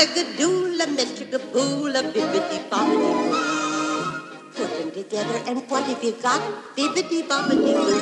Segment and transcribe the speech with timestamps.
[0.00, 0.46] Bibbidi
[2.70, 3.10] bobbidi.
[4.56, 6.40] Put them together, and what have you got?
[6.74, 8.00] Bibbidi bobbidi boo.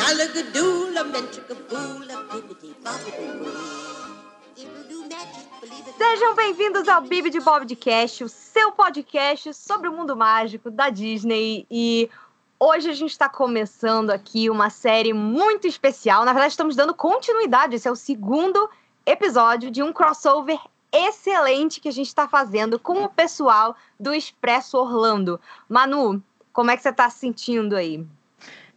[0.00, 1.54] Salagadoola, bibbidi
[2.82, 3.54] bobbidi.
[5.96, 10.72] Sejam bem-vindos ao Bibi de Bob de Cash, o seu podcast sobre o mundo mágico
[10.72, 11.66] da Disney.
[11.70, 12.10] E
[12.58, 16.24] hoje a gente está começando aqui uma série muito especial.
[16.24, 17.76] Na verdade, estamos dando continuidade.
[17.76, 18.68] Esse é o segundo
[19.06, 20.58] episódio de um crossover
[20.92, 25.40] excelente que a gente está fazendo com o pessoal do Expresso Orlando.
[25.68, 26.22] Manu,
[26.52, 28.04] como é que você está se sentindo aí?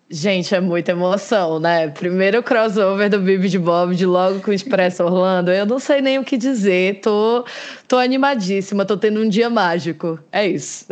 [0.09, 1.87] Gente, é muita emoção, né?
[1.87, 5.51] Primeiro crossover do Bibi de Bob, de logo com o Expresso Orlando.
[5.51, 6.99] Eu não sei nem o que dizer.
[7.01, 7.43] Tô,
[7.87, 10.19] tô animadíssima, tô tendo um dia mágico.
[10.31, 10.85] É isso.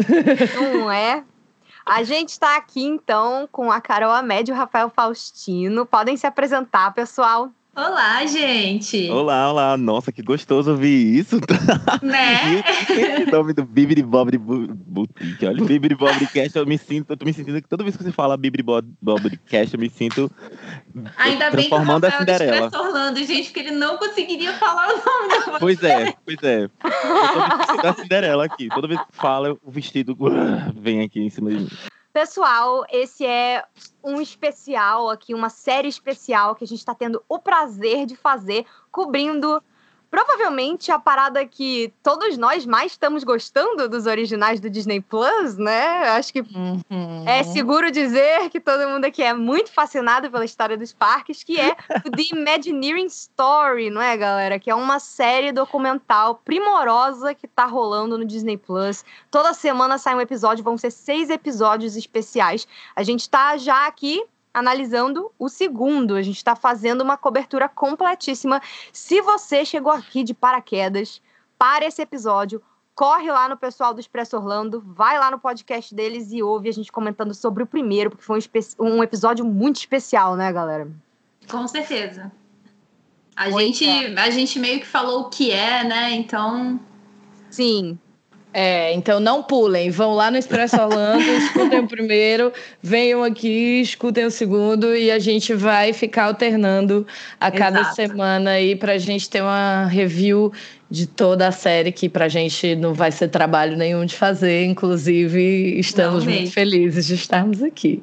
[0.55, 1.23] Não é?
[1.85, 5.85] A gente está aqui então com a Carol Amédio e o Rafael Faustino.
[5.85, 7.51] Podem se apresentar, pessoal.
[7.73, 9.09] Olá, gente!
[9.09, 9.77] Olá, olá.
[9.77, 11.39] Nossa, que gostoso ouvir isso.
[12.03, 12.61] Né?
[13.21, 15.45] E o nome do Bibidi Bobri Boutique.
[15.45, 18.03] Olha, Bibidi Bobri Cast, eu me sinto, eu tô me sentindo que toda vez que
[18.03, 20.29] você fala Bob- Bobri Cast, eu me sinto
[21.17, 22.71] Ainda bem que o transformando a Rafael do Cinderela.
[22.73, 26.63] Orlando, gente, porque ele não conseguiria falar o nome da Pois é, pois é.
[26.63, 28.67] Eu tô me sentindo a Cinderela aqui.
[28.69, 30.17] Toda vez que fala, o vestido
[30.75, 31.69] vem aqui em cima de mim.
[32.13, 33.63] Pessoal, esse é
[34.03, 38.65] um especial aqui, uma série especial que a gente está tendo o prazer de fazer,
[38.91, 39.63] cobrindo
[40.11, 46.09] provavelmente a parada que todos nós mais estamos gostando dos originais do Disney Plus, né?
[46.09, 47.23] Acho que Uhum.
[47.25, 51.57] é seguro dizer que todo mundo aqui é muito fascinado pela história dos parques, que
[51.59, 51.71] é
[52.05, 54.59] o The Imagineering Story, não é, galera?
[54.59, 59.05] Que é uma série documental primorosa que tá rolando no Disney Plus.
[59.31, 62.67] Toda semana sai um episódio, vão ser seis episódios especiais.
[62.95, 64.21] A gente tá já aqui
[64.53, 66.15] analisando o segundo.
[66.15, 68.61] A gente está fazendo uma cobertura completíssima.
[68.91, 71.21] Se você chegou aqui de paraquedas
[71.57, 72.61] para esse episódio,
[72.95, 76.73] corre lá no pessoal do Expresso Orlando, vai lá no podcast deles e ouve a
[76.73, 78.39] gente comentando sobre o primeiro, porque foi
[78.79, 80.87] um, um episódio muito especial, né, galera?
[81.49, 82.31] Com certeza.
[83.35, 86.11] A gente, a gente meio que falou o que é, né?
[86.11, 86.79] Então,
[87.49, 87.97] Sim.
[88.53, 92.51] É, então não pulem, vão lá no Expresso Orlando, escutem o primeiro,
[92.81, 97.07] venham aqui, escutem o segundo e a gente vai ficar alternando
[97.39, 97.95] a cada Exato.
[97.95, 100.51] semana aí pra gente ter uma review
[100.89, 105.79] de toda a série que pra gente não vai ser trabalho nenhum de fazer, inclusive
[105.79, 108.01] estamos Não muito felizes de estarmos aqui.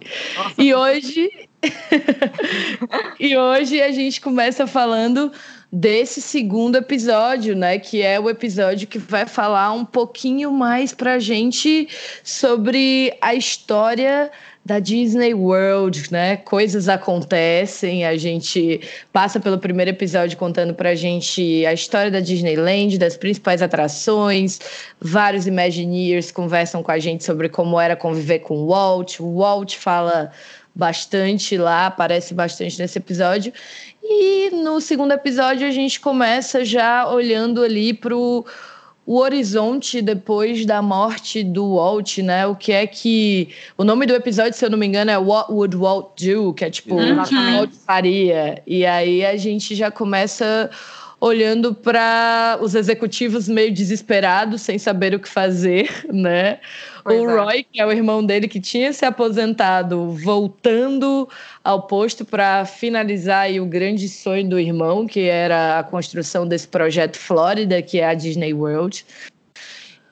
[0.56, 1.30] E hoje
[3.20, 5.30] e hoje a gente começa falando
[5.70, 7.78] desse segundo episódio, né?
[7.78, 11.88] Que é o episódio que vai falar um pouquinho mais pra gente
[12.24, 14.30] sobre a história
[14.68, 16.36] da Disney World, né?
[16.36, 22.98] Coisas acontecem, a gente passa pelo primeiro episódio contando pra gente a história da Disneyland,
[22.98, 24.58] das principais atrações,
[25.00, 29.74] vários Imagineers conversam com a gente sobre como era conviver com o Walt, o Walt
[29.74, 30.30] fala
[30.74, 33.52] bastante lá, aparece bastante nesse episódio.
[34.02, 38.44] E no segundo episódio a gente começa já olhando ali pro
[39.08, 42.46] o horizonte depois da morte do Walt, né?
[42.46, 45.50] O que é que o nome do episódio, se eu não me engano, é What
[45.50, 47.56] Would Walt Do, que é tipo o que Uhum.
[47.56, 48.62] Walt faria.
[48.66, 50.68] E aí a gente já começa
[51.18, 56.58] olhando para os executivos meio desesperados, sem saber o que fazer, né?
[57.08, 57.40] O é.
[57.40, 61.28] Roy, que é o irmão dele que tinha se aposentado, voltando
[61.64, 67.18] ao posto para finalizar o grande sonho do irmão, que era a construção desse projeto
[67.18, 69.04] Flórida, que é a Disney World.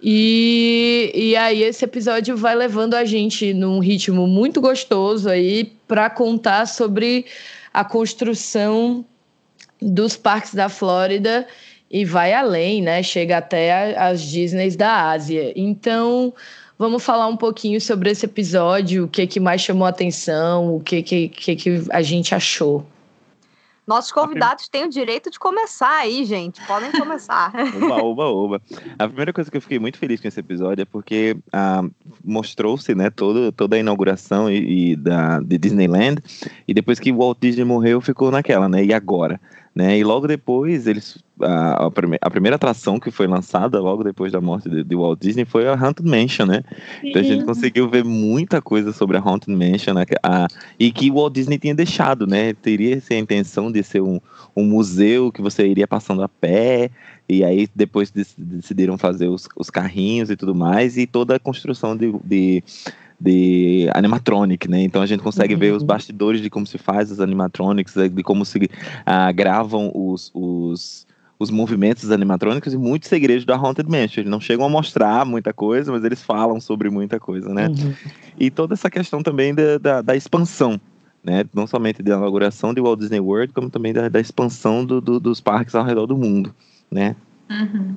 [0.03, 6.11] E, e aí esse episódio vai levando a gente num ritmo muito gostoso aí para
[6.11, 7.27] contar sobre
[7.73, 9.05] a construção
[9.81, 11.47] dos parques da Flórida
[11.91, 13.03] e vai além, né?
[13.03, 15.53] Chega até as Disneys da Ásia.
[15.55, 16.33] Então,
[16.79, 20.81] vamos falar um pouquinho sobre esse episódio, o que, que mais chamou a atenção, o
[20.81, 22.87] que, que, que, que a gente achou.
[23.87, 26.61] Nossos convidados têm o direito de começar aí, gente.
[26.67, 27.53] Podem começar.
[27.81, 28.63] Oba, oba, oba.
[28.99, 31.85] A primeira coisa que eu fiquei muito feliz com esse episódio é porque ah,
[32.25, 36.21] mostrou-se, né, todo, toda a inauguração e, e da, de Disneyland,
[36.67, 39.41] e depois que o Walt Disney morreu, ficou naquela, né, e agora?
[39.73, 39.99] Né?
[39.99, 44.33] E logo depois, eles a, a, prime- a primeira atração que foi lançada logo depois
[44.33, 46.63] da morte de, de Walt Disney foi a Haunted Mansion, né?
[47.03, 50.05] Então a gente conseguiu ver muita coisa sobre a Haunted Mansion né?
[50.23, 50.47] a,
[50.79, 52.53] e que Walt Disney tinha deixado, né?
[52.55, 54.21] Teria essa intenção de ser um,
[54.57, 56.91] um museu que você iria passando a pé
[57.29, 61.39] e aí depois dec- decidiram fazer os, os carrinhos e tudo mais e toda a
[61.39, 62.63] construção de, de
[63.19, 64.83] de animatronic, né?
[64.83, 68.45] Então a gente consegue ver os bastidores de como se faz os animatronics, de como
[68.45, 68.69] se
[69.07, 71.06] ah, gravam os, os,
[71.39, 74.23] os movimentos animatrônicos e muitos segredos da Haunted Mansion.
[74.23, 77.69] Eles não chegam a mostrar muita coisa, mas eles falam sobre muita coisa, né?
[77.69, 77.95] Uhum.
[78.39, 80.81] E toda essa questão também da, da, da expansão,
[81.23, 81.45] né?
[81.53, 85.21] Não somente da inauguração de Walt Disney World, como também da, da expansão do, do,
[85.21, 86.55] dos parques ao redor do mundo,
[86.91, 87.15] né?
[87.51, 87.97] Uhum.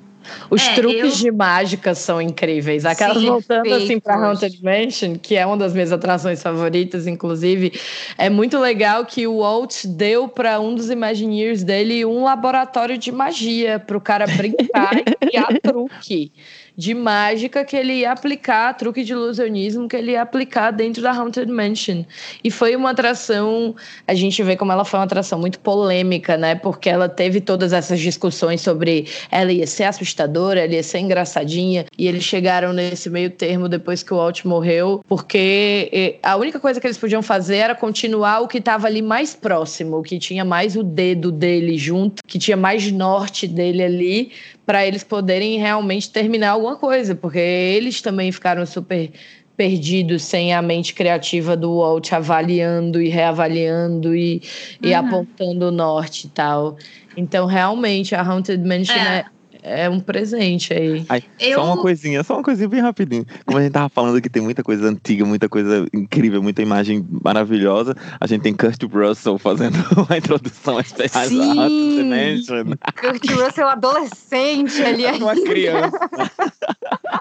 [0.50, 2.86] Os É, truques eu- de mágica são incríveis.
[2.86, 4.16] Aquelas Sim, voltando assim para.
[4.16, 7.72] Haunted Mansion, que é uma das minhas atrações favoritas, inclusive,
[8.18, 13.12] é muito legal que o Walt deu para um dos Imagineers dele um laboratório de
[13.12, 16.32] magia para o cara brincar e criar truque
[16.80, 21.12] de mágica que ele ia aplicar, truque de ilusionismo que ele ia aplicar dentro da
[21.12, 22.06] Haunted Mansion.
[22.42, 23.76] E foi uma atração,
[24.08, 26.56] a gente vê como ela foi uma atração muito polêmica, né?
[26.56, 31.86] Porque ela teve todas essas discussões sobre ela ia ser assustadora, ela ia ser engraçadinha,
[31.98, 36.62] e eles chegaram nesse meio termo depois que o Walt morreu, porque eh, a única
[36.62, 40.18] coisa que eles podiam fazer era continuar o que estava ali mais próximo, o que
[40.18, 44.32] tinha mais o dedo dele junto, que tinha mais norte dele ali,
[44.70, 49.12] para eles poderem realmente terminar alguma coisa, porque eles também ficaram super
[49.58, 54.44] perdidos sem a mente criativa do Walt avaliando e reavaliando e,
[54.84, 55.00] e Uhum.
[55.00, 56.78] apontando o norte e tal.
[57.18, 59.26] Então, realmente, a Haunted Mansion é, É.
[59.62, 61.06] é um presente aí.
[61.10, 63.26] Ai, Eu- Só uma coisinha, só uma coisinha bem rapidinho.
[63.46, 67.06] Como a gente tava falando que tem muita coisa antiga, muita coisa incrível, muita imagem
[67.24, 69.76] maravilhosa, a gente tem Kurt Russell fazendo
[70.08, 72.10] uma introdução especial Sim.
[72.10, 72.76] Mansion.
[73.00, 75.06] Kurt Russell adolescente ali.
[75.22, 76.00] Uma criança.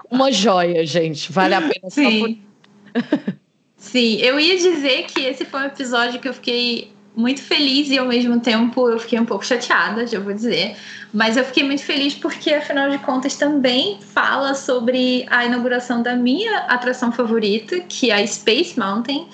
[0.09, 1.31] Uma joia, gente.
[1.31, 2.41] Vale a pena só por Sim.
[3.77, 7.97] Sim, eu ia dizer que esse foi um episódio que eu fiquei muito feliz e
[7.97, 10.77] ao mesmo tempo eu fiquei um pouco chateada, já vou dizer.
[11.13, 16.15] Mas eu fiquei muito feliz porque, afinal de contas, também fala sobre a inauguração da
[16.15, 19.27] minha atração favorita, que é a Space Mountain,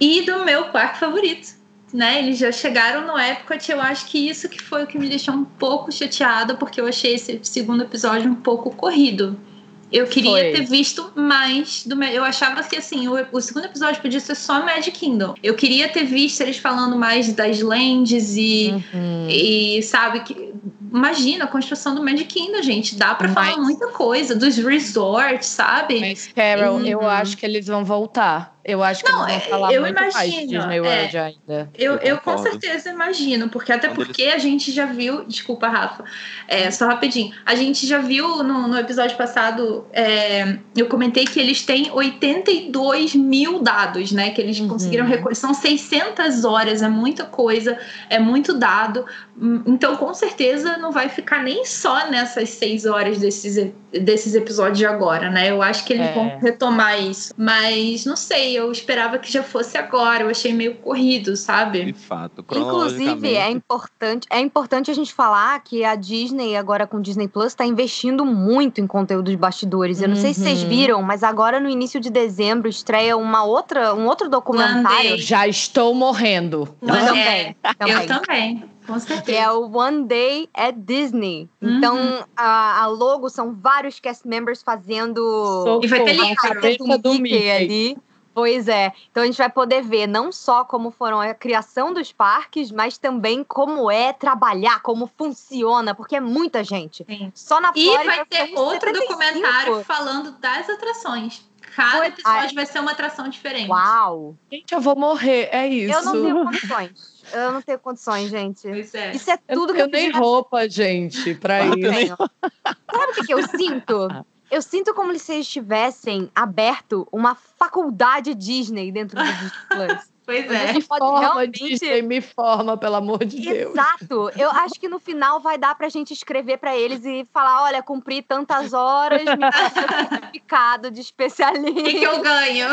[0.00, 1.56] e do meu parque favorito.
[1.90, 5.08] Né, eles já chegaram no Epcot, eu acho que isso que foi o que me
[5.08, 9.40] deixou um pouco chateada, porque eu achei esse segundo episódio um pouco corrido.
[9.90, 10.52] Eu queria Foi.
[10.52, 12.02] ter visto mais do.
[12.04, 15.34] Eu achava que assim, o, o segundo episódio podia ser só Magic Kingdom.
[15.42, 19.26] Eu queria ter visto eles falando mais das lands e, Uhum.
[19.30, 20.48] e sabe que.
[20.90, 22.96] Imagina a construção do Magic Kingdom, gente.
[22.96, 26.00] Dá pra Mas- falar muita coisa, dos resorts, sabe?
[26.00, 27.06] Mas, Carol, eu Uhum.
[27.06, 28.57] acho que eles vão voltar.
[28.70, 30.80] Eu acho que Não, eles é, vão falar eu muito mais de imagino, Disney é.
[30.80, 31.70] World ainda.
[31.76, 35.68] Eu, Eu eu com certeza imagino, porque até Quando porque a gente já viu, desculpa,
[35.68, 36.04] Rafa,
[36.46, 41.40] é, só rapidinho, a gente já viu no, no episódio passado, é, eu comentei que
[41.40, 44.30] eles têm 82 mil dados, né?
[44.30, 44.68] Que eles Uhum.
[44.68, 45.34] conseguiram recolher.
[45.34, 47.78] São 600 horas, é muita coisa,
[48.10, 49.04] é muito dado.
[49.40, 54.78] Hum, Então, com certeza, não vai ficar nem só nessas seis horas desses, desses episódios
[54.78, 55.50] de agora, né?
[55.50, 56.12] Eu acho que eles É.
[56.12, 57.32] vão retomar isso.
[57.36, 60.24] Mas, não sei, eu esperava que já fosse agora.
[60.24, 61.92] Eu achei meio corrido, De sabe?
[61.92, 67.00] fato, Inclusive, é importante, é importante a gente falar que a Disney, agora com o
[67.02, 70.00] Disney Plus, está investindo muito em conteúdo de bastidores.
[70.02, 70.68] Eu não sei se vocês Uhum.
[70.68, 75.12] viram, mas agora no início de dezembro estreia uma outra, um outro documentário.
[75.12, 76.68] One Já estou morrendo.
[76.80, 77.56] Também, Day.
[77.78, 77.94] também.
[77.94, 79.38] Eu também, com Que certeza.
[79.38, 81.48] é o One Day at Disney.
[81.60, 81.76] Uhum.
[81.78, 81.98] Então,
[82.36, 86.36] a, a logo são vários cast members fazendo Socorro, E vai ter a livro.
[86.36, 87.50] cabeça do Mickey.
[87.50, 87.96] ali.
[88.38, 88.92] Pois é.
[89.10, 92.96] Então a gente vai poder ver não só como foram a criação dos parques, mas
[92.96, 97.04] também como é trabalhar, como funciona, porque é muita gente.
[97.04, 97.32] Sim.
[97.34, 99.08] Só na E Flórida vai ter outro 75.
[99.08, 101.44] documentário falando das atrações.
[101.74, 103.68] Cada episódio vai ser uma atração diferente.
[103.70, 104.36] Uau!
[104.52, 105.48] Gente, eu vou morrer.
[105.50, 105.92] É isso.
[105.92, 107.24] Eu não tenho condições.
[107.32, 108.68] Eu não tenho condições, gente.
[108.68, 109.10] Pois é.
[109.16, 111.76] Isso é Eu tudo não que eu tenho nem roupa, gente, pra isso.
[111.76, 112.16] eu tenho.
[112.16, 114.08] Sabe o que, que eu sinto?
[114.50, 120.08] Eu sinto como se eles tivessem aberto uma faculdade Disney dentro do Disney Plus.
[120.24, 120.74] Pois é.
[120.74, 123.72] Me pode forma, realmente- Disney, me forma, pelo amor de Deus.
[123.72, 124.30] Exato.
[124.36, 127.82] Eu acho que no final vai dar pra gente escrever pra eles e falar: olha,
[127.82, 131.82] cumpri tantas horas, me dá seu certificado de O especialista.
[131.82, 132.68] que, que eu ganho?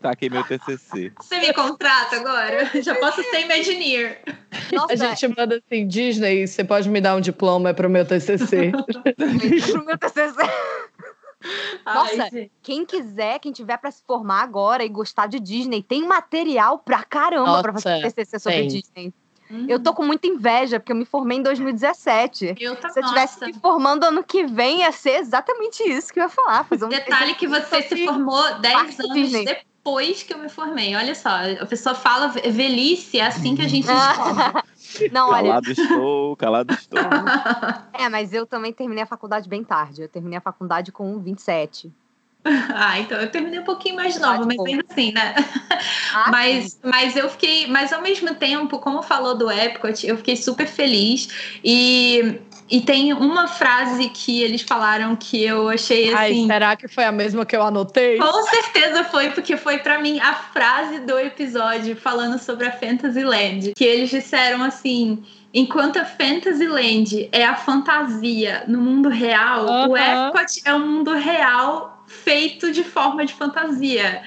[0.00, 1.12] Tá aqui meu TCC.
[1.20, 2.70] Você me contrata agora?
[2.80, 4.22] Já posso ser Imagineer.
[4.72, 8.70] Nossa, A gente manda assim, Disney, você pode me dar um diploma pro meu TCC.
[8.70, 10.42] foi pro meu TCC.
[11.84, 12.28] Nossa.
[12.32, 12.50] Ai.
[12.62, 17.02] Quem quiser, quem tiver pra se formar agora e gostar de Disney, tem material pra
[17.04, 18.68] caramba pra Nossa, fazer TCC sobre tem.
[18.68, 19.14] Disney.
[19.68, 22.56] Eu tô com muita inveja, porque eu me formei em 2017.
[22.58, 23.46] Eu tô, Se eu tivesse nossa.
[23.46, 26.64] me formando ano que vem, ia ser exatamente isso que eu ia falar.
[26.64, 29.44] Fazer um Detalhe que você se formou 10 Parque anos Disney.
[29.44, 30.96] depois que eu me formei.
[30.96, 31.28] Olha só,
[31.60, 34.62] a pessoa fala ve- velhice, é assim que a gente descobre.
[35.12, 36.98] Não, olha, Calado estou, calado estou.
[37.92, 40.02] é, mas eu também terminei a faculdade bem tarde.
[40.02, 41.92] Eu terminei a faculdade com 27.
[42.44, 45.34] ah, então eu terminei um pouquinho mais nova, mas ainda assim, né?
[46.12, 50.36] Ah, mas, mas eu fiquei, mas ao mesmo tempo, como falou do Epcot, eu fiquei
[50.36, 52.38] super feliz e
[52.74, 56.42] E tem uma frase que eles falaram que eu achei assim.
[56.42, 58.18] Ai, será que foi a mesma que eu anotei?
[58.18, 63.74] Com certeza foi, porque foi para mim a frase do episódio falando sobre a Fantasyland.
[63.76, 65.22] Que eles disseram assim.
[65.54, 69.90] Enquanto a Fantasyland é a fantasia no mundo real, Aham.
[69.90, 74.20] o Epcot é um mundo real feito de forma de fantasia.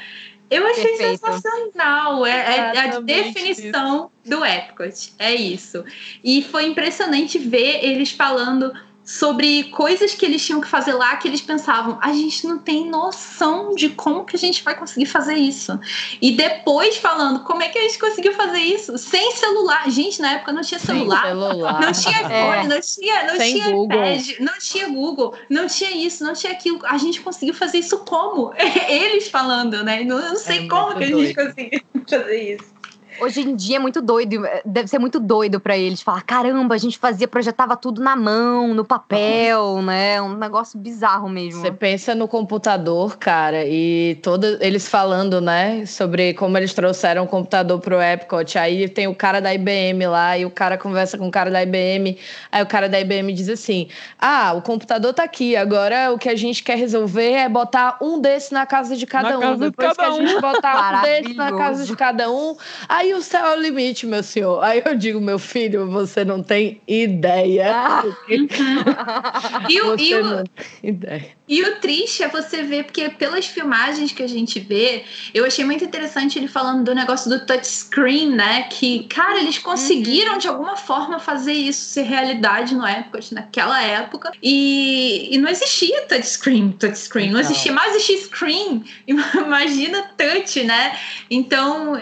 [0.49, 1.19] Eu achei Perfeito.
[1.19, 2.25] sensacional.
[2.25, 5.13] É, é a Exatamente definição do Epcot.
[5.19, 5.83] É isso.
[6.23, 8.71] E foi impressionante ver eles falando
[9.09, 12.89] sobre coisas que eles tinham que fazer lá que eles pensavam, a gente não tem
[12.89, 15.79] noção de como que a gente vai conseguir fazer isso.
[16.21, 19.89] E depois falando, como é que a gente conseguiu fazer isso sem celular?
[19.89, 21.23] Gente, na época não tinha celular.
[21.25, 21.79] celular.
[21.79, 22.67] Não tinha iPhone, É.
[22.67, 23.97] não tinha, não Sem tinha Google.
[24.05, 26.79] iPad, não tinha Google, não tinha isso, não tinha aquilo.
[26.85, 28.51] A gente conseguiu fazer isso como?
[28.89, 30.03] Eles falando, né?
[30.03, 32.76] Não- Eu não sei É como que a gente conseguiu fazer isso.
[33.19, 36.77] Hoje em dia é muito doido, deve ser muito doido pra eles falar: caramba, a
[36.77, 40.21] gente fazia, projetava tudo na mão, no papel, né?
[40.21, 41.61] Um negócio bizarro mesmo.
[41.61, 47.27] Você pensa no computador, cara, e todos eles falando, né, sobre como eles trouxeram o
[47.27, 48.57] computador pro Epcot.
[48.57, 51.61] Aí tem o cara da IBM lá e o cara conversa com o cara da
[51.63, 52.17] IBM.
[52.51, 53.87] Aí o cara da IBM diz assim:
[54.19, 55.55] "Ah, o computador tá aqui.
[55.55, 59.31] Agora o que a gente quer resolver é botar um desse na casa de cada
[59.31, 59.41] Na um.
[59.41, 62.55] casa de Depois cada que a gente botar um desse na casa de cada um,
[62.87, 64.63] aí o céu é o limite, meu senhor.
[64.63, 67.73] Aí eu digo, meu filho, você não tem ideia.
[67.73, 68.03] Ah.
[69.69, 71.36] E o, e o, não tem ideia.
[71.47, 75.63] E o triste é você ver, porque pelas filmagens que a gente vê, eu achei
[75.63, 78.63] muito interessante ele falando do negócio do touchscreen, né?
[78.63, 84.31] Que, cara, eles conseguiram de alguma forma fazer isso ser realidade no Epcot, naquela época.
[84.43, 87.41] E, e não existia touchscreen, touchscreen, não Não.
[87.41, 88.83] existia, mas existia screen.
[89.07, 90.97] Imagina touch, né?
[91.29, 92.01] Então.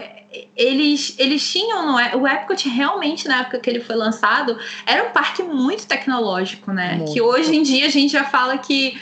[0.58, 2.14] Eles, eles tinham, não é?
[2.14, 6.96] O Epcot realmente, na época que ele foi lançado, era um parque muito tecnológico, né?
[6.96, 7.14] Muito.
[7.14, 9.00] Que hoje em dia a gente já fala que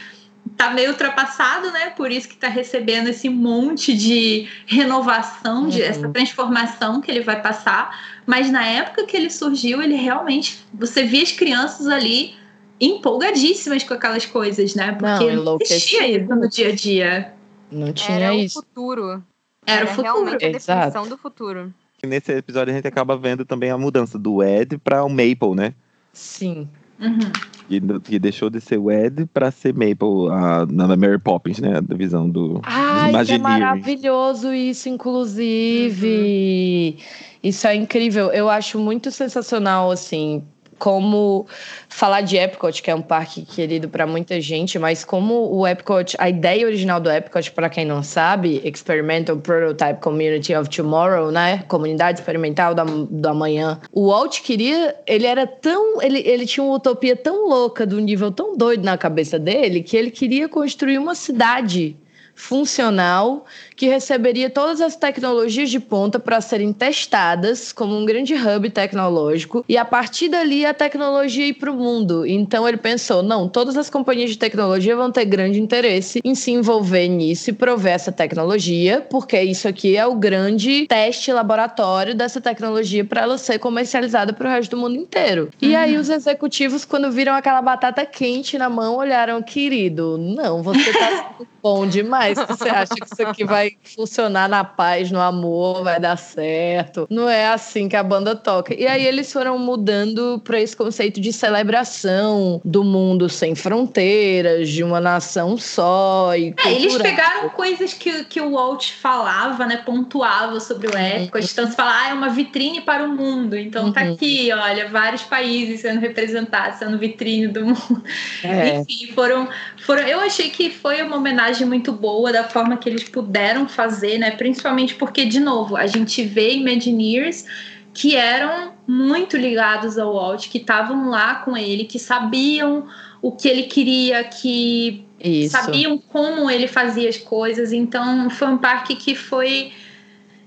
[0.57, 1.89] tá meio ultrapassado, né?
[1.91, 5.88] Por isso que tá recebendo esse monte de renovação, de Uhum.
[5.88, 7.98] essa transformação que ele vai passar.
[8.25, 10.63] Mas na época que ele surgiu, ele realmente.
[10.74, 12.36] Você via as crianças ali
[12.79, 14.91] empolgadíssimas com aquelas coisas, né?
[14.93, 16.24] Porque não, existia enlouquecido.
[16.24, 17.33] isso no dia a dia.
[17.72, 18.60] Não tinha Era isso.
[18.60, 19.24] o futuro.
[19.65, 20.03] Era, o futuro.
[20.03, 20.79] realmente a Exato.
[20.79, 21.74] definição do futuro.
[22.03, 25.55] E nesse episódio a gente acaba vendo também a mudança do Ed para o Maple,
[25.55, 25.74] né?
[26.12, 26.67] Sim.
[27.00, 27.31] Uhum.
[27.80, 31.77] Que, que deixou de ser o Ed para ser Maple a, na Mary Poppins, né?
[31.77, 36.98] A divisão do Ai, que é maravilhoso isso, inclusive.
[37.44, 38.32] Isso é incrível.
[38.32, 40.44] Eu acho muito sensacional, assim,
[40.77, 41.46] como
[41.89, 46.15] falar de Epcot, que é um parque querido para muita gente, mas como o Epcot,
[46.20, 51.63] a ideia original do Epcot, para quem não sabe, Experimental Prototype Community of Tomorrow, né?
[51.68, 53.80] Comunidade experimental da, do amanhã.
[53.92, 58.00] O Walt queria, ele era tão, ele, ele tinha uma utopia tão louca, de um
[58.00, 61.96] nível tão doido na cabeça dele, que ele queria construir uma cidade
[62.36, 68.70] funcional que receberia todas as tecnologias de ponta para serem testadas como um grande hub
[68.70, 72.25] tecnológico e a partir dali a tecnologia ir para o mundo.
[72.25, 76.51] Então ele pensou, não, todas as companhias de tecnologia vão ter grande interesse em se
[76.51, 82.39] envolver nisso e prover essa tecnologia, porque isso aqui é o grande teste laboratório dessa
[82.39, 85.50] tecnologia para ela ser comercializada para o resto do mundo inteiro.
[85.62, 90.92] E aí os executivos, quando viram aquela batata quente na mão, olharam, querido, não, você
[90.94, 92.38] tá sendo bom demais.
[92.48, 97.08] Você acha que isso aqui vai funcionar na paz, no amor, vai dar certo.
[97.10, 98.74] Não é assim que a banda toca.
[98.74, 104.84] E aí eles foram mudando para esse conceito de celebração do mundo sem fronteiras, de
[104.84, 106.36] uma nação só.
[106.36, 109.77] E É, eles pegaram coisas que, que o Walt falava, né?
[109.77, 111.46] Pontuava sobre o Epcot.
[111.51, 113.56] Então, se falar, ah, é uma vitrine para o mundo.
[113.58, 114.13] Então, tá Uhum.
[114.13, 118.03] aqui, olha, vários países sendo representados, sendo vitrine do mundo.
[118.44, 118.80] É.
[118.80, 119.48] Enfim, foram,
[119.86, 120.03] foram.
[120.03, 124.31] Eu achei que foi uma homenagem muito boa da forma que eles puderam fazer, né?
[124.31, 127.45] Principalmente porque, de novo, a gente vê Imagineers
[127.93, 132.88] que eram muito ligados ao Walt, que estavam lá com ele, que sabiam
[133.22, 135.51] o que ele queria, que Isso.
[135.51, 137.72] sabiam como ele fazia as coisas.
[137.72, 139.72] Então, foi um parque que foi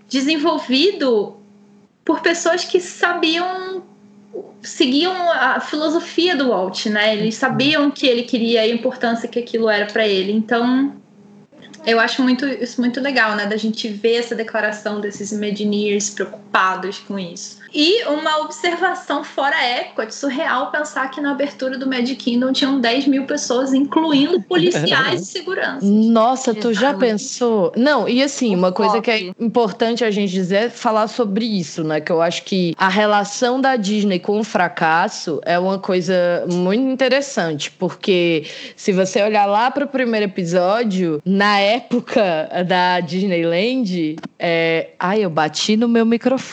[0.09, 1.37] desenvolvido
[2.05, 3.83] por pessoas que sabiam
[4.61, 7.17] seguiam a filosofia do Walt, né?
[7.17, 10.33] Eles sabiam que ele queria a importância que aquilo era para ele.
[10.33, 10.95] Então,
[11.87, 13.47] eu acho muito isso muito legal, né?
[13.47, 16.46] Da gente ver essa declaração desses Imagineers preocupados
[17.07, 17.59] com isso.
[17.75, 22.81] E uma observação fora época, de surreal pensar que na abertura do Magic Kingdom tinham
[22.81, 25.85] 10 mil pessoas, incluindo policiais de segurança.
[25.85, 27.73] Nossa, tu já pensou?
[27.77, 31.85] Não, e assim, uma coisa que é importante a gente dizer é falar sobre isso,
[31.85, 32.01] né?
[32.01, 36.15] Que eu acho que a relação da Disney com o fracasso é uma coisa
[36.51, 44.17] muito interessante, porque se você olhar lá para o primeiro episódio, na época da Disneyland,
[44.39, 44.93] é...
[44.99, 46.46] ai, eu bati no meu microfone.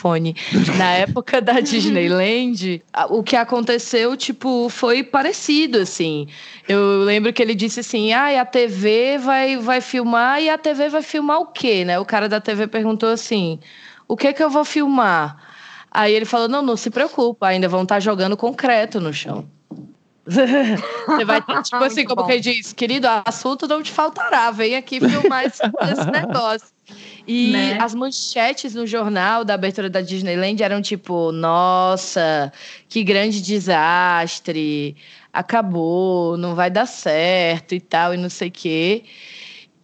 [0.76, 6.26] Na época da Disneyland, o que aconteceu, tipo, foi parecido, assim.
[6.68, 10.88] Eu lembro que ele disse assim: ah, a TV vai, vai filmar e a TV
[10.88, 11.98] vai filmar o quê, né?
[11.98, 13.58] O cara da TV perguntou assim:
[14.08, 15.36] o que que eu vou filmar?
[15.90, 19.46] Aí ele falou: não, não se preocupa, ainda vão estar tá jogando concreto no chão.
[20.26, 22.28] Você vai, tipo assim, como bom.
[22.28, 26.73] que diz, querido, assunto não te faltará, vem aqui filmar esse, esse negócio.
[27.26, 27.78] E né?
[27.80, 32.52] as manchetes no jornal da abertura da Disneyland eram tipo: nossa,
[32.88, 34.96] que grande desastre,
[35.32, 39.04] acabou, não vai dar certo e tal, e não sei o quê.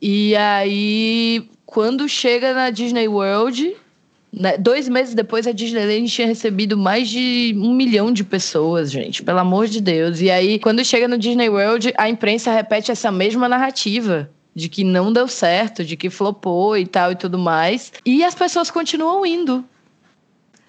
[0.02, 3.74] E aí, quando chega na Disney World,
[4.32, 9.22] né, dois meses depois, a Disneyland tinha recebido mais de um milhão de pessoas, gente,
[9.22, 10.20] pelo amor de Deus.
[10.20, 14.84] E aí, quando chega no Disney World, a imprensa repete essa mesma narrativa de que
[14.84, 17.92] não deu certo, de que flopou e tal e tudo mais.
[18.04, 19.64] E as pessoas continuam indo.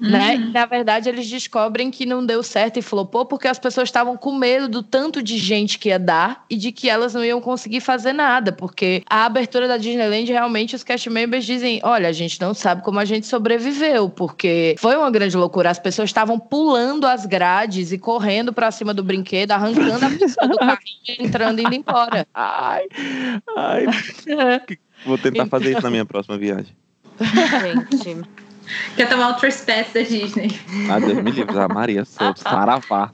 [0.01, 0.35] Né?
[0.35, 0.51] Uhum.
[0.51, 4.33] Na verdade, eles descobrem que não deu certo e flopou porque as pessoas estavam com
[4.33, 7.81] medo do tanto de gente que ia dar e de que elas não iam conseguir
[7.81, 8.51] fazer nada.
[8.51, 12.81] Porque a abertura da Disneyland, realmente, os cast members dizem: olha, a gente não sabe
[12.81, 15.69] como a gente sobreviveu, porque foi uma grande loucura.
[15.69, 20.47] As pessoas estavam pulando as grades e correndo para cima do brinquedo, arrancando a pessoa
[20.47, 20.79] do carrinho,
[21.19, 22.25] entrando e indo embora.
[22.33, 22.85] Ai,
[23.55, 23.85] ai.
[25.05, 26.75] Vou tentar fazer isso na minha próxima viagem.
[28.03, 28.40] Gente.
[28.95, 30.59] Quer tomar o trespass da Disney.
[30.89, 33.11] Ah, Deus me livre, a Maria Santos, Saravá.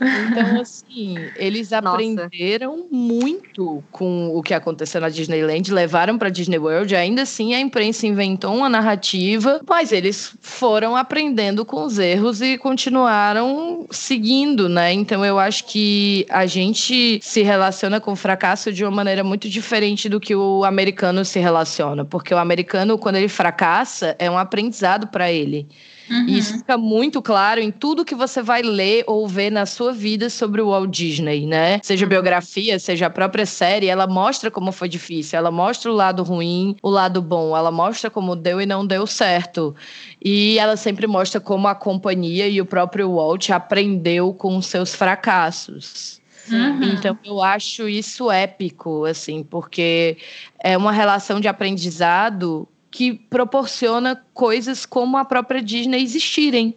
[0.00, 6.96] Então, assim, eles aprenderam muito com o que aconteceu na Disneyland, levaram para Disney World.
[6.96, 12.56] Ainda assim, a imprensa inventou uma narrativa, mas eles foram aprendendo com os erros e
[12.56, 14.92] continuaram seguindo, né?
[14.92, 19.48] Então, eu acho que a gente se relaciona com o fracasso de uma maneira muito
[19.48, 24.38] diferente do que o americano se relaciona, porque o americano, quando ele fracassa, é um
[24.38, 25.68] aprendizado para ele.
[26.10, 26.26] Uhum.
[26.26, 29.92] E isso fica muito claro em tudo que você vai ler ou ver na sua
[29.92, 31.78] vida sobre o Walt Disney, né?
[31.84, 32.10] Seja uhum.
[32.10, 36.74] biografia, seja a própria série, ela mostra como foi difícil, ela mostra o lado ruim,
[36.82, 39.74] o lado bom, ela mostra como deu e não deu certo.
[40.22, 46.20] E ela sempre mostra como a companhia e o próprio Walt aprendeu com seus fracassos.
[46.50, 46.82] Uhum.
[46.82, 50.16] Então eu acho isso épico, assim, porque
[50.58, 56.74] é uma relação de aprendizado que proporciona coisas como a própria Disney existirem.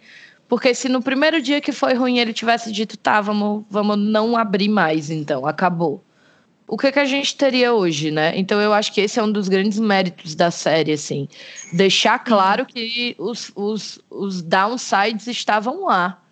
[0.47, 4.37] Porque se no primeiro dia que foi ruim ele tivesse dito, tá, vamos, vamos não
[4.37, 6.03] abrir mais, então, acabou.
[6.67, 8.33] O que, que a gente teria hoje, né?
[8.37, 11.27] Então eu acho que esse é um dos grandes méritos da série, assim.
[11.73, 16.22] Deixar claro que os, os, os downsides estavam lá.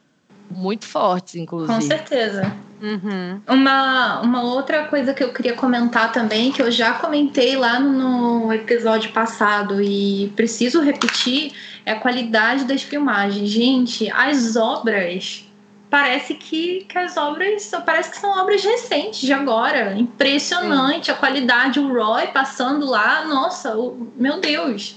[0.55, 1.73] Muito fortes, inclusive.
[1.73, 2.53] Com certeza.
[2.81, 3.39] Uhum.
[3.47, 8.51] Uma, uma outra coisa que eu queria comentar também, que eu já comentei lá no,
[8.51, 11.53] episódio passado e preciso repetir,
[11.85, 13.49] é a qualidade das filmagens.
[13.49, 15.47] Gente, as obras
[15.91, 19.93] parece que, que as obras parece que são obras recentes de agora.
[19.93, 21.11] Impressionante Sim.
[21.11, 24.95] a qualidade, o Roy passando lá, nossa, o, meu Deus,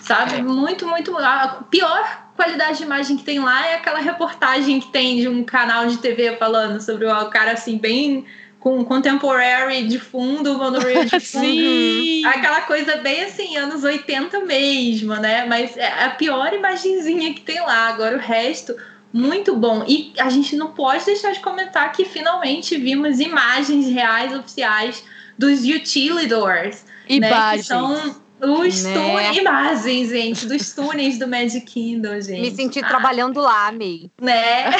[0.00, 0.40] sabe?
[0.40, 1.16] Muito, muito.
[1.18, 5.42] A pior qualidade de imagem que tem lá é aquela reportagem que tem de um
[5.42, 8.24] canal de TV falando sobre o cara assim, bem
[8.60, 11.46] com contemporary de fundo, monorail de fundo.
[11.46, 12.24] Sim.
[12.26, 15.46] Aquela coisa bem assim, anos 80 mesmo, né?
[15.46, 17.88] Mas é a pior imagenzinha que tem lá.
[17.88, 18.74] Agora o resto,
[19.12, 19.84] muito bom.
[19.86, 25.04] E a gente não pode deixar de comentar que finalmente vimos imagens reais oficiais
[25.38, 26.84] dos utilidors.
[27.08, 27.30] Imagens.
[27.30, 28.94] Né, que são os né?
[28.94, 32.40] túneis, imagens, gente, dos túneis do Magic Kingdom, gente.
[32.40, 32.88] Me senti ah.
[32.88, 34.10] trabalhando lá, amei.
[34.20, 34.70] Né?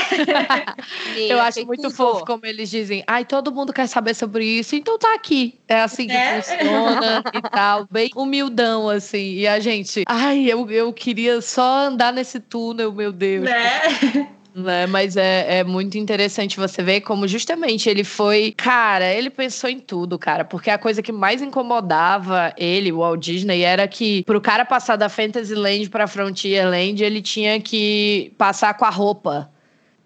[1.17, 3.03] Eu acho muito fofo como eles dizem.
[3.07, 5.59] Ai, todo mundo quer saber sobre isso, então tá aqui.
[5.67, 6.43] É assim que é.
[6.43, 7.87] funciona e tal.
[7.91, 9.35] Bem humildão, assim.
[9.35, 13.45] E a gente, ai, eu, eu queria só andar nesse túnel, meu Deus.
[13.45, 14.29] Né?
[14.57, 14.87] Né?
[14.87, 18.55] Mas é, é muito interessante você ver como justamente ele foi.
[18.57, 20.47] Cara, ele pensou em tudo, cara.
[20.47, 24.97] Porque a coisa que mais incomodava ele, o Walt Disney, era que pro cara passar
[24.97, 29.51] da Fantasyland pra Frontierland, ele tinha que passar com a roupa.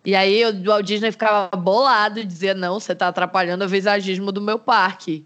[0.04, 4.32] E aí o Walt Disney ficava bolado e dizia: não, você tá atrapalhando o visagismo
[4.32, 5.24] do meu parque.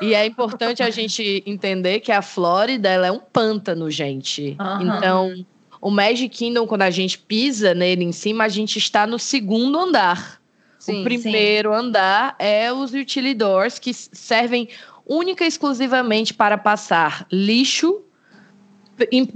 [0.00, 4.56] E é importante a gente entender que a Flórida ela é um pântano, gente.
[4.60, 4.96] Uhum.
[4.96, 5.46] Então
[5.80, 9.78] o Magic Kingdom, quando a gente pisa nele em cima, a gente está no segundo
[9.78, 10.40] andar.
[10.78, 14.68] Sim, o primeiro andar é os utilidors, que servem
[15.06, 18.02] única e exclusivamente para passar lixo,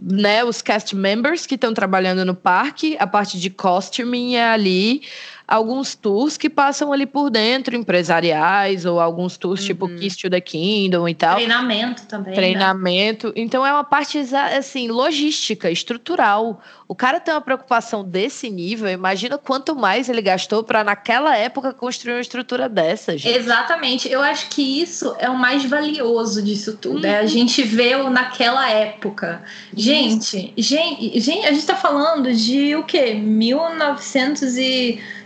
[0.01, 5.03] né, os cast members que estão trabalhando no parque, a parte de costuming é ali,
[5.47, 9.97] alguns tours que passam ali por dentro, empresariais, ou alguns tours tipo Uhum.
[9.97, 11.37] Kiss to the Kingdom e tal.
[11.37, 12.31] Treinamento também.
[12.31, 12.35] né?
[12.37, 13.33] Treinamento.
[13.37, 14.19] Então é uma parte
[14.57, 16.61] assim, logística, estrutural.
[16.89, 21.73] O cara tem uma preocupação desse nível, imagina quanto mais ele gastou para naquela época
[21.73, 23.35] construir uma estrutura dessa, gente.
[23.37, 24.11] Exatamente.
[24.11, 27.07] Eu acho que isso é o mais valioso disso tudo.
[27.07, 27.29] É a Uhum.
[27.29, 29.43] gente ver o naquela época.
[29.75, 33.15] Gente, gente, gente, a gente tá falando de o quê?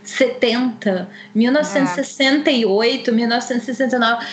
[0.06, 4.26] 1970, 1968, 1969.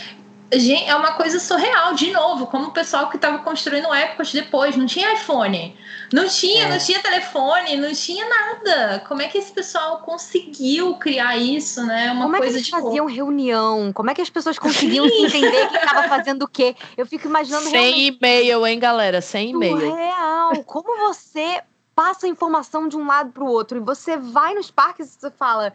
[0.55, 4.75] Gente, é uma coisa surreal, de novo, como o pessoal que estava construindo épocas depois,
[4.77, 5.75] não tinha iPhone,
[6.13, 6.69] não tinha, É.
[6.69, 9.03] não tinha telefone, não tinha nada.
[9.07, 12.11] Como é que esse pessoal conseguiu criar isso, né?
[12.11, 13.91] Uma Como é que coisa eles de faziam reunião?
[13.91, 16.75] Como é que as pessoas conseguiam se entender quem estava fazendo o quê?
[16.95, 19.21] Eu fico imaginando realmente Sem e-mail, hein, galera?
[19.21, 19.79] Sem e-mail.
[19.79, 20.63] surreal.
[20.65, 21.61] Como você
[21.95, 25.19] passa a informação de um lado para o outro e você vai nos parques e
[25.19, 25.73] você fala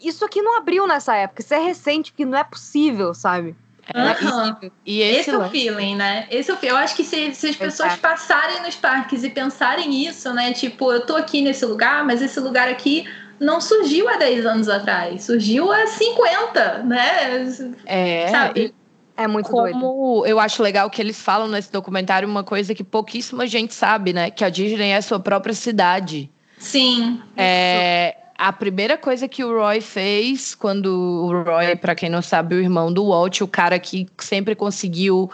[0.00, 3.54] isso aqui não abriu nessa época, isso é recente, que não é possível, sabe?
[3.94, 4.58] Aham.
[4.84, 6.26] E Esse, esse, é o feeling, né?
[6.30, 6.74] Esse é o feeling.
[6.74, 8.00] Eu acho que se, se as pessoas Exato.
[8.00, 10.52] passarem nos parques e pensarem isso, né?
[10.52, 13.06] Tipo, eu tô aqui nesse lugar, mas esse lugar aqui
[13.38, 15.24] não surgiu há 10 anos atrás.
[15.24, 17.46] Surgiu há 50, né?
[17.84, 18.74] é, Sabe?
[19.16, 19.78] É muito doido.
[19.78, 24.12] Como eu acho legal que eles falam nesse documentário uma coisa que pouquíssima gente sabe,
[24.12, 24.30] né?
[24.30, 26.30] Que a Disney é a sua própria cidade.
[26.58, 27.22] Sim.
[27.36, 32.56] É, a primeira coisa que o Roy fez, quando o Roy, pra quem não sabe,
[32.56, 35.30] o irmão do Walt, o cara que sempre conseguiu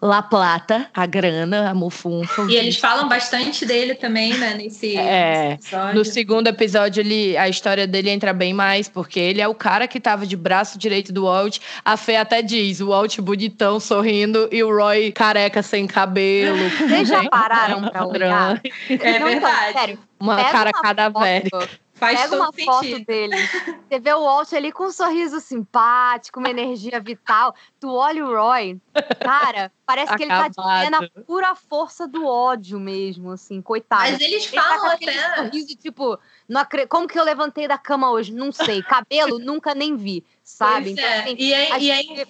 [0.00, 2.42] La Plata, a grana, a mufunfa.
[2.50, 4.52] E eles falam bastante dele também, né?
[4.54, 5.94] Nesse, É, nesse episódio.
[5.94, 9.88] No segundo episódio, ele, a história dele entra bem mais, porque ele é o cara
[9.88, 11.58] que tava de braço direito do Walt.
[11.84, 16.68] A Fê até diz, o Walt bonitão, sorrindo, e o Roy careca, sem cabelo.
[16.70, 18.60] Vocês já pararam pra olhar?
[18.90, 19.72] É então, verdade.
[19.72, 21.60] sério, Uma Pega cara uma cadavérica.
[21.60, 23.06] foto, Faz Pega todo uma foto sentido.
[23.06, 23.34] dele.
[23.88, 27.54] Você vê o Walt ali com um sorriso simpático, uma energia vital.
[27.80, 28.78] Tu olha o Roy,
[29.20, 30.78] cara, parece que ele tá Acabado.
[30.84, 34.02] vivendo a pura força do ódio mesmo, assim, coitado.
[34.02, 35.36] Mas eles Ele tá com falam aquele até.
[35.36, 38.30] sorriso, tipo, não acre- como que eu levantei da cama hoje?
[38.32, 38.82] Não sei.
[38.82, 40.94] Cabelo, nunca nem vi, sabe?
[40.94, 41.20] Pois é.
[41.20, 42.28] assim, E aí, a, e aí gente,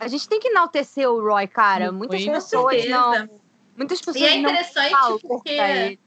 [0.00, 1.92] a gente tem que enaltecer o Roy, cara.
[1.92, 3.28] Muitas pessoas não.
[3.76, 5.98] Muitas pessoas E é não interessante falam porque.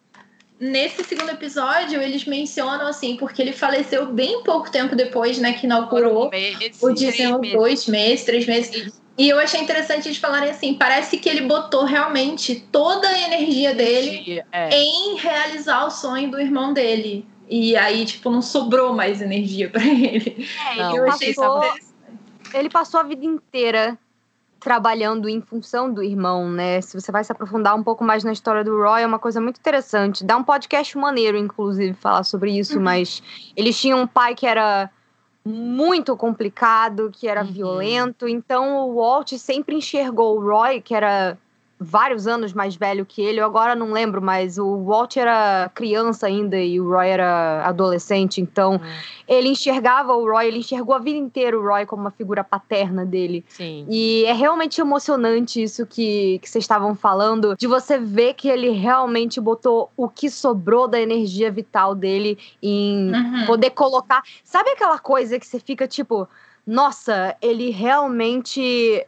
[0.59, 5.65] Nesse segundo episódio eles mencionam assim, porque ele faleceu bem pouco tempo depois, né, que
[5.65, 7.53] inaugurou Meses, o Disney três meses.
[7.57, 9.01] dois meses, três meses.
[9.17, 13.73] E eu achei interessante eles falarem assim, parece que ele botou realmente toda a energia
[13.73, 14.69] dele É.
[14.77, 17.25] em realizar o sonho do irmão dele.
[17.49, 20.47] E aí, tipo, não sobrou mais energia pra ele.
[20.67, 21.73] É, ele, eu achei isso passou,
[22.53, 23.97] ele passou a vida inteira
[24.65, 26.81] trabalhando em função do irmão, né?
[26.81, 29.39] Se você vai se aprofundar um pouco mais na história do Roy, é uma coisa
[29.39, 30.23] muito interessante.
[30.25, 32.83] Dá um podcast maneiro, inclusive, falar sobre isso, Uhum.
[32.83, 33.21] mas
[33.55, 34.89] eles tinham um pai que era
[35.45, 37.51] muito complicado, que era Uhum.
[37.51, 41.37] violento, então o Walt sempre enxergou o Roy, que era
[41.85, 46.27] vários anos mais velho que ele, eu agora não lembro, mas o Walt era criança
[46.27, 48.81] ainda e o Roy era adolescente, então
[49.27, 53.05] ele enxergava o Roy, ele enxergou a vida inteira o Roy como uma figura paterna
[53.05, 53.43] dele.
[53.47, 53.85] Sim.
[53.89, 58.69] E é realmente emocionante isso que, que vocês estavam falando, de você ver que ele
[58.69, 63.45] realmente botou o que sobrou da energia vital dele em Uhum.
[63.45, 64.23] poder colocar.
[64.43, 66.27] Sabe aquela coisa que você fica tipo,
[66.65, 69.05] nossa, ele realmente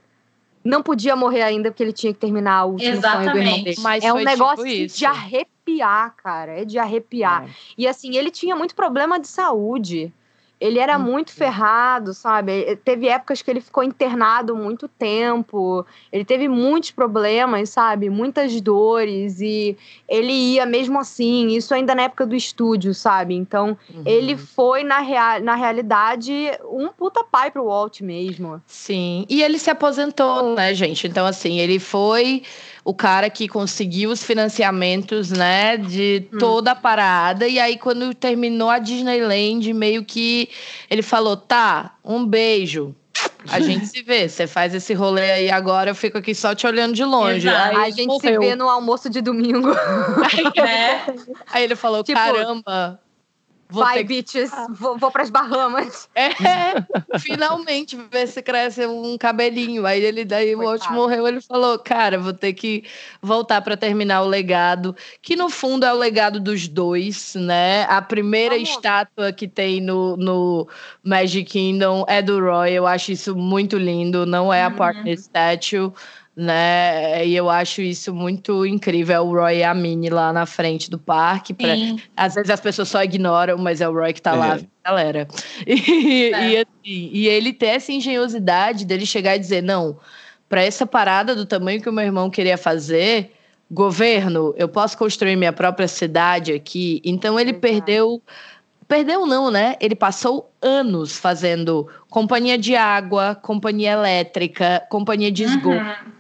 [0.68, 3.64] não podia morrer ainda porque ele tinha que terminar o último sonho do irmão Exatamente.
[3.64, 3.78] dele.
[3.80, 6.62] Mas é um foi negócio tipo de arrepiar, cara.
[6.62, 7.46] É de arrepiar.
[7.46, 7.50] É.
[7.78, 10.12] E assim, ele tinha muito problema de saúde.
[10.60, 11.04] Ele era Uhum.
[11.06, 12.76] muito ferrado, sabe?
[12.84, 15.86] Teve épocas que ele ficou internado muito tempo.
[16.12, 18.10] Ele teve muitos problemas, sabe?
[18.10, 19.40] Muitas dores.
[19.40, 19.78] E
[20.10, 21.48] ele ia mesmo assim.
[21.56, 23.36] Isso ainda na época do estúdio, sabe?
[23.36, 24.02] Então, Uhum.
[24.06, 26.34] ele foi, na, rea na realidade,
[26.72, 28.62] um puta pai pro Walt mesmo.
[28.66, 31.08] Sim, e ele se aposentou, né, gente?
[31.08, 32.42] Então, assim, ele foi
[32.88, 36.38] o cara que conseguiu os financiamentos, né, de Hum.
[36.38, 37.46] toda a parada.
[37.46, 40.48] E aí, quando terminou a Disneyland, meio que
[40.90, 42.96] ele falou: tá, um beijo.
[43.50, 44.30] A gente se vê.
[44.30, 47.50] Você faz esse rolê aí agora, eu fico aqui só te olhando de longe.
[47.50, 47.78] Exato.
[47.78, 48.42] Aí a gente morreu.
[48.42, 49.68] se vê no almoço de domingo.
[50.58, 51.14] É.
[51.52, 53.02] Aí ele falou: Tipo, caramba.
[53.70, 56.10] Vou Vai, ter bitches, vou, vou pras Bahamas.
[56.16, 56.30] É,
[57.16, 59.86] finalmente ver se cresce um cabelinho.
[59.86, 60.90] Aí ele daí o Walt Coitado.
[60.90, 62.84] morreu, ele falou: "Cara, vou ter que
[63.22, 67.84] voltar para terminar o legado, que no fundo é o legado dos dois, né?
[67.86, 68.58] A primeira Vamos.
[68.58, 70.68] estátua que tem no, no
[71.04, 74.72] Magic Kingdom é do Roy, eu acho isso muito lindo, não é a Uhum.
[74.72, 75.92] partner statue
[76.38, 77.26] né?
[77.26, 79.16] E eu acho isso muito incrível.
[79.16, 81.54] É o Roy e a Minnie lá na frente do parque.
[81.54, 81.70] pra-
[82.16, 84.62] às vezes as pessoas só ignoram, mas é o Roy que tá lá, É.
[84.86, 85.28] galera.
[85.68, 86.50] E, É.
[86.50, 89.98] e, assim, e ele ter essa engenhosidade dele chegar e dizer: não,
[90.48, 93.32] para essa parada do tamanho que o meu irmão queria fazer,
[93.72, 97.02] governo, eu posso construir minha própria cidade aqui.
[97.04, 97.62] Então ele Exato.
[97.62, 98.22] perdeu.
[98.88, 99.76] Perdeu, não, né?
[99.82, 106.12] Ele passou anos fazendo companhia de água, companhia elétrica, companhia de esgoto, Uhum.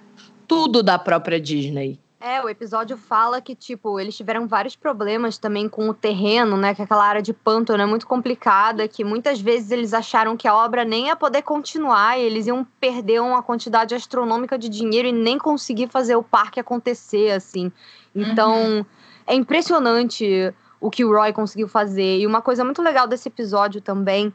[0.47, 1.99] Tudo da própria Disney.
[2.19, 6.73] É, o episódio fala que, tipo, eles tiveram vários problemas também com o terreno, né?
[6.73, 10.55] Que aquela área de pântano é muito complicada, que muitas vezes eles acharam que a
[10.55, 15.12] obra nem ia poder continuar e eles iam perder uma quantidade astronômica de dinheiro e
[15.12, 17.71] nem conseguir fazer o parque acontecer, assim.
[18.15, 18.83] Então,
[19.27, 22.17] é impressionante o que o Roy conseguiu fazer.
[22.17, 24.33] E uma coisa muito legal desse episódio também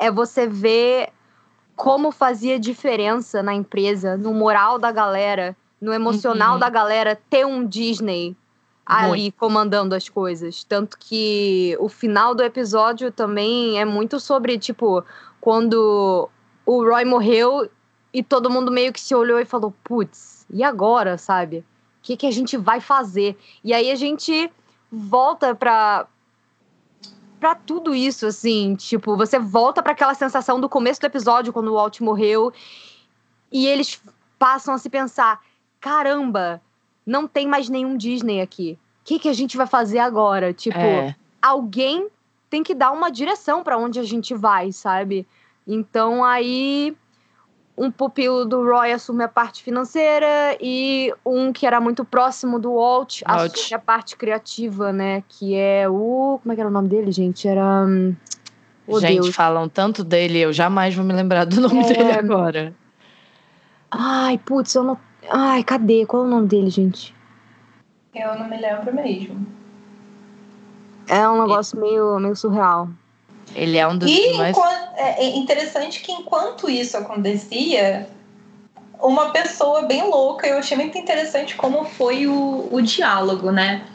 [0.00, 1.10] é você ver
[1.80, 6.58] como fazia diferença na empresa, no moral da galera, no emocional Uhum.
[6.60, 8.36] da galera ter um Disney
[8.84, 10.62] ali comandando as coisas.
[10.64, 15.02] Tanto que o final do episódio também é muito sobre, tipo,
[15.40, 16.28] quando
[16.66, 17.70] o Roy morreu
[18.12, 21.58] e todo mundo meio que se olhou e falou: putz, e agora, sabe?
[21.58, 21.64] O
[22.02, 23.38] que, que a gente vai fazer?
[23.64, 24.50] E aí a gente
[24.92, 26.06] volta pra.
[27.40, 31.68] Pra tudo isso, assim, tipo, você volta pra aquela sensação do começo do episódio, quando
[31.68, 32.52] o Walt morreu,
[33.50, 34.00] e eles
[34.38, 35.40] passam a se pensar:
[35.80, 36.60] caramba,
[37.06, 38.78] não tem mais nenhum Disney aqui.
[39.00, 40.52] O que, que a gente vai fazer agora?
[40.52, 41.16] Tipo, É.
[41.40, 42.08] alguém
[42.50, 45.26] tem que dar uma direção pra onde a gente vai, sabe?
[45.66, 46.94] Então aí
[47.82, 52.74] um pupilo do Roy assume a parte financeira e um que era muito próximo do
[52.74, 53.52] Walt, Walt.
[53.56, 55.24] assume a parte criativa, né?
[55.26, 56.38] Que é o.
[56.42, 57.48] Como é que era o nome dele, gente?
[57.48, 57.86] Era.
[58.86, 59.34] Oh, Gente, Deus.
[59.34, 61.92] falam tanto dele, eu jamais vou me lembrar do nome É.
[61.92, 62.74] dele agora.
[63.90, 64.98] Ai, putz, eu não.
[65.30, 66.04] Ai, cadê?
[66.04, 67.14] Qual é o nome dele, gente?
[68.14, 69.46] Eu não me lembro mesmo.
[71.08, 72.88] É um negócio meio, meio surreal.
[73.54, 74.56] Ele é um dos E mais.
[74.56, 78.08] enquanto- é é interessante que enquanto isso acontecia,
[79.00, 83.86] uma pessoa bem louca, eu achei muito interessante como foi o, o diálogo, né?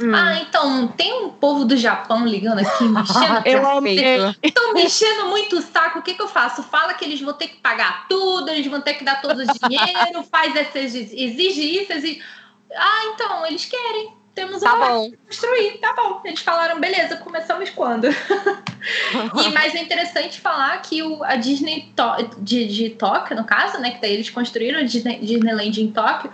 [0.00, 0.14] Hum.
[0.14, 3.98] Ah, então, tem um povo do Japão ligando aqui, mexendo, Eu amei.
[4.42, 6.62] Estão mexendo muito o saco, o que, que eu faço?
[6.62, 9.44] Fala que eles vão ter que pagar tudo, eles vão ter que dar todo o
[9.68, 12.22] dinheiro, faz essa, exige isso, exige...
[12.76, 14.12] Ah, então, eles querem.
[14.38, 15.10] Temos Tá uma bom.
[15.26, 16.20] construir, tá bom.
[16.24, 18.06] Eles falaram, beleza, começamos quando?
[19.44, 22.04] e mas é interessante falar que o, a Disney to,
[22.38, 23.90] de, de Tóquio, no caso, né?
[23.90, 26.32] Que daí eles construíram a Disney, Disneyland em Tóquio,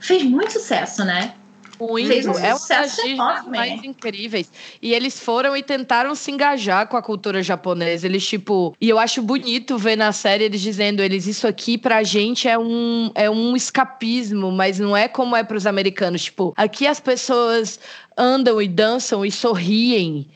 [0.00, 1.34] fez muito sucesso, né?
[1.78, 2.08] Muito.
[2.08, 3.56] Fez um é Disney enorme.
[3.56, 4.50] mais incríveis.
[4.80, 8.06] E eles foram e tentaram se engajar com a cultura japonesa.
[8.06, 8.74] Eles, tipo.
[8.80, 12.58] E eu acho bonito ver na série eles dizendo: eles, isso aqui pra gente é
[12.58, 16.24] um, é um escapismo, mas não é como é pros americanos.
[16.24, 17.78] Tipo, aqui as pessoas
[18.16, 20.28] andam e dançam e sorriem.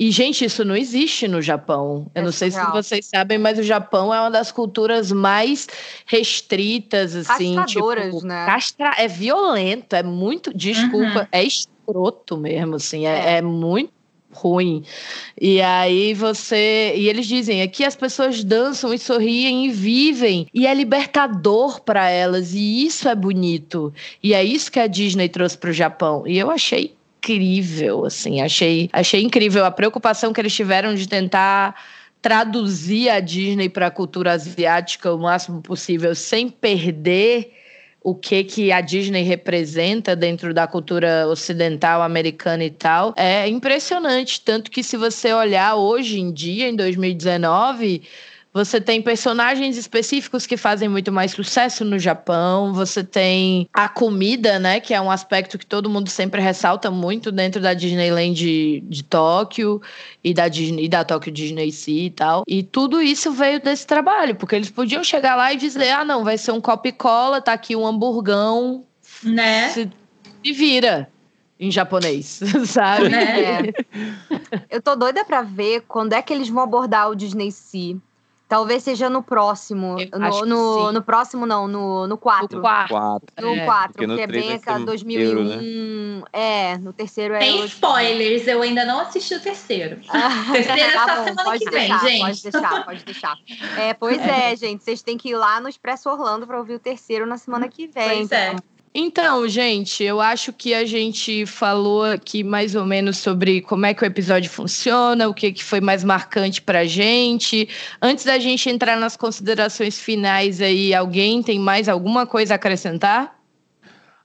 [0.00, 2.06] E, gente, isso não existe no Japão.
[2.14, 5.66] Eu É não sei se vocês sabem, mas o Japão é uma das culturas mais
[6.06, 7.56] restritas, assim.
[7.56, 8.46] Castradoras, tipo, né?
[8.46, 8.94] castra...
[8.96, 10.56] É violento, é muito.
[10.56, 11.26] Desculpa, Uhum.
[11.32, 13.06] é escroto mesmo, assim.
[13.06, 13.90] É, é muito
[14.30, 14.84] ruim.
[15.40, 16.92] E aí você.
[16.94, 20.46] E eles dizem: aqui as pessoas dançam e sorriem e vivem.
[20.54, 22.54] E é libertador para elas.
[22.54, 23.92] E isso é bonito.
[24.22, 26.24] E é isso que a Disney trouxe para o Japão.
[26.26, 28.40] E eu achei incrível, assim.
[28.40, 31.74] Achei, achei incrível a preocupação que eles tiveram de tentar
[32.22, 37.52] traduzir a Disney para a cultura asiática o máximo possível, sem perder
[38.02, 43.12] o que que a Disney representa dentro da cultura ocidental americana e tal.
[43.16, 48.02] É impressionante, tanto que se você olhar hoje em dia, em 2019,
[48.58, 52.72] você tem personagens específicos que fazem muito mais sucesso no Japão.
[52.74, 54.80] Você tem a comida, né?
[54.80, 59.04] Que é um aspecto que todo mundo sempre ressalta muito dentro da Disneyland de, de
[59.04, 59.80] Tóquio
[60.24, 62.42] e da Disney, e da Tóquio Disney Sea e tal.
[62.48, 66.24] E tudo isso veio desse trabalho, porque eles podiam chegar lá e dizer: ah, não,
[66.24, 68.84] vai ser um copo e cola, tá aqui um hamburgão,
[69.22, 69.68] Né?
[69.68, 69.88] se,
[70.44, 71.08] se vira.
[71.60, 73.08] Em japonês, sabe?
[73.08, 73.42] Né?
[73.42, 73.72] É.
[74.70, 77.96] Eu tô doida pra ver quando é que eles vão abordar o Disney Sea.
[78.48, 79.96] Talvez seja no próximo.
[80.00, 82.58] Eu no, que no, no próximo, não, no, no 4.
[82.58, 82.88] O quarto.
[82.88, 83.26] Quatro.
[83.46, 85.20] No É, 4, porque no que é três bem aquela um 2001.
[85.22, 85.58] euro, né?
[86.32, 87.40] É, no terceiro é.
[87.40, 90.00] Tem Euro- spoilers, eu ainda não assisti o terceiro.
[90.08, 92.20] Ah, Terceiro é só tá bom, semana pode que vem, deixar, gente.
[92.20, 93.36] Pode deixar, pode deixar.
[93.76, 94.56] É, pois é.
[94.56, 94.82] gente.
[94.82, 97.86] Vocês têm que ir lá no Expresso Orlando pra ouvir o terceiro na semana que
[97.86, 98.08] vem.
[98.28, 98.56] Pois é.
[99.00, 103.94] Então, gente, eu acho que a gente falou aqui mais ou menos sobre como é
[103.94, 107.68] que o episódio funciona, o que, que foi mais marcante pra gente.
[108.02, 113.38] Antes da gente entrar nas considerações finais aí, alguém tem mais alguma coisa a acrescentar?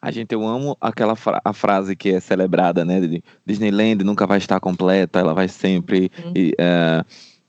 [0.01, 2.99] A gente, eu amo aquela fra- a frase que é celebrada, né?
[2.99, 6.33] De Disneyland nunca vai estar completa, ela vai sempre Uhum.
[6.35, 7.05] e, eh,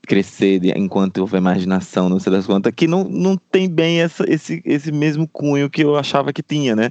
[0.07, 4.63] crescer enquanto houver imaginação, não sei das quantas, que não, não tem bem essa, esse,
[4.65, 6.91] esse mesmo cunho que eu achava que tinha, né?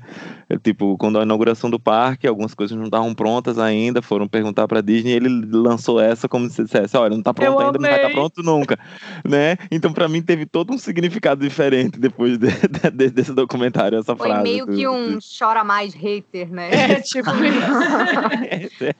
[0.53, 4.67] É, tipo, quando a inauguração do parque, algumas coisas não estavam prontas ainda, foram perguntar
[4.67, 7.77] pra Disney e ele lançou essa como se dissesse, olha, não tá pronto Eu ainda,
[7.79, 8.15] não vai estar amei.
[8.15, 8.77] pronto nunca,
[9.27, 9.57] né?
[9.71, 12.47] Então, pra mim, teve todo um significado diferente depois de-
[12.93, 14.43] de- desse documentário, essa Foi frase.
[14.43, 16.69] meio que um chora mais hater, né?
[16.73, 17.29] É, tipo,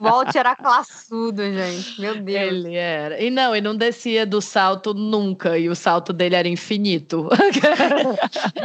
[0.00, 2.00] Walt era classudo, gente.
[2.00, 2.38] Meu Deus.
[2.52, 3.22] ele era.
[3.22, 7.28] E não, e não descia do salto nunca, e o salto dele era infinito.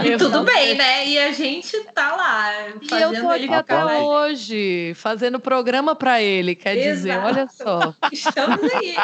[0.03, 1.07] E tudo bem, né?
[1.07, 2.49] E a gente tá lá.
[2.81, 7.27] E eu tô aqui até mais- hoje, fazendo programa pra ele, quer dizer, Exato.
[7.27, 7.95] olha só.
[8.11, 8.95] Estamos aí.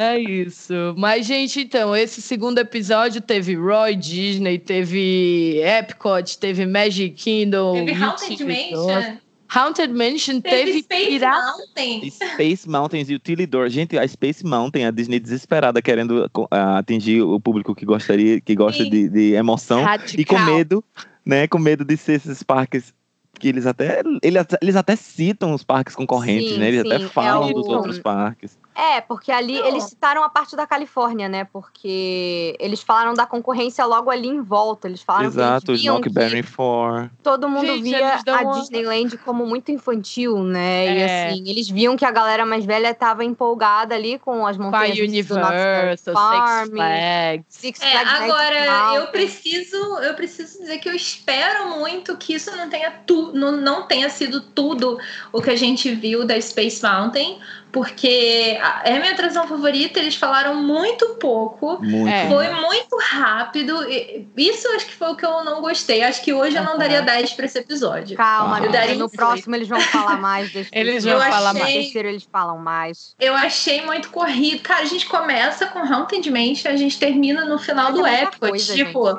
[0.00, 0.94] É isso.
[0.96, 7.84] Mas, gente, então, esse segundo episódio teve Roy Disney, teve Epcot, teve Magic Kingdom.
[7.84, 9.16] Teve Haunted Mansion.
[9.50, 11.40] Haunted Mansion Teve teve Space Pirata.
[11.56, 12.10] Mountain.
[12.10, 13.70] Space Mountains e Utilidor.
[13.70, 18.54] Gente, a Space Mountain, a Disney desesperada querendo ah, atingir o público que gostaria, que
[18.54, 20.44] gosta de, de emoção e com Radical.
[20.44, 20.84] medo,
[21.28, 21.46] né?
[21.46, 22.92] Com medo de ser esses parques
[23.38, 26.68] que eles até eles, até- eles até citam os parques concorrentes, Sim, né?
[26.68, 28.58] Eles sim, até é falam o- dos outros parques.
[28.80, 29.66] É, porque ali Não.
[29.66, 31.42] eles citaram a parte da Califórnia, né?
[31.44, 34.86] Porque eles falaram da concorrência logo ali em volta.
[34.86, 37.10] Eles falaram Exato, que eles viam que Smokeberry 4.
[37.20, 40.96] todo mundo Gente, via a uma- Disneyland como muito infantil, né?
[40.96, 41.26] E É.
[41.28, 45.02] assim, eles viam que a galera mais velha estava empolgada ali com as montanhas do
[45.02, 47.44] Universal, Six Farm, Flags.
[47.48, 52.32] Six É, Flags Magic agora eu preciso, eu preciso dizer que eu espero muito que
[52.34, 54.98] isso não tenha tu, não, não tenha sido tudo
[55.32, 57.40] o que a gente viu da Space Mountain,
[57.72, 61.78] porque é a minha atração favorita, eles falaram muito pouco.
[61.82, 62.08] Muito.
[62.08, 62.28] É.
[62.28, 63.82] Foi muito rápido.
[63.90, 66.02] e- Isso acho que foi o que eu não gostei.
[66.02, 68.16] Acho que hoje eu não daria 10 pra esse episódio.
[68.16, 70.52] Calma, Eu daria no próximo eles vão falar mais.
[70.52, 71.34] Desse Eles vão episódio.
[71.36, 71.72] falar No mais.
[71.74, 73.14] terceiro eles falam mais.
[73.18, 74.62] Eu achei muito corrido.
[74.62, 78.22] Cara, a gente começa com Haunted Mansion, a gente termina no final Mas do é
[78.22, 78.38] Epcot.
[78.50, 79.18] coisa, tipo,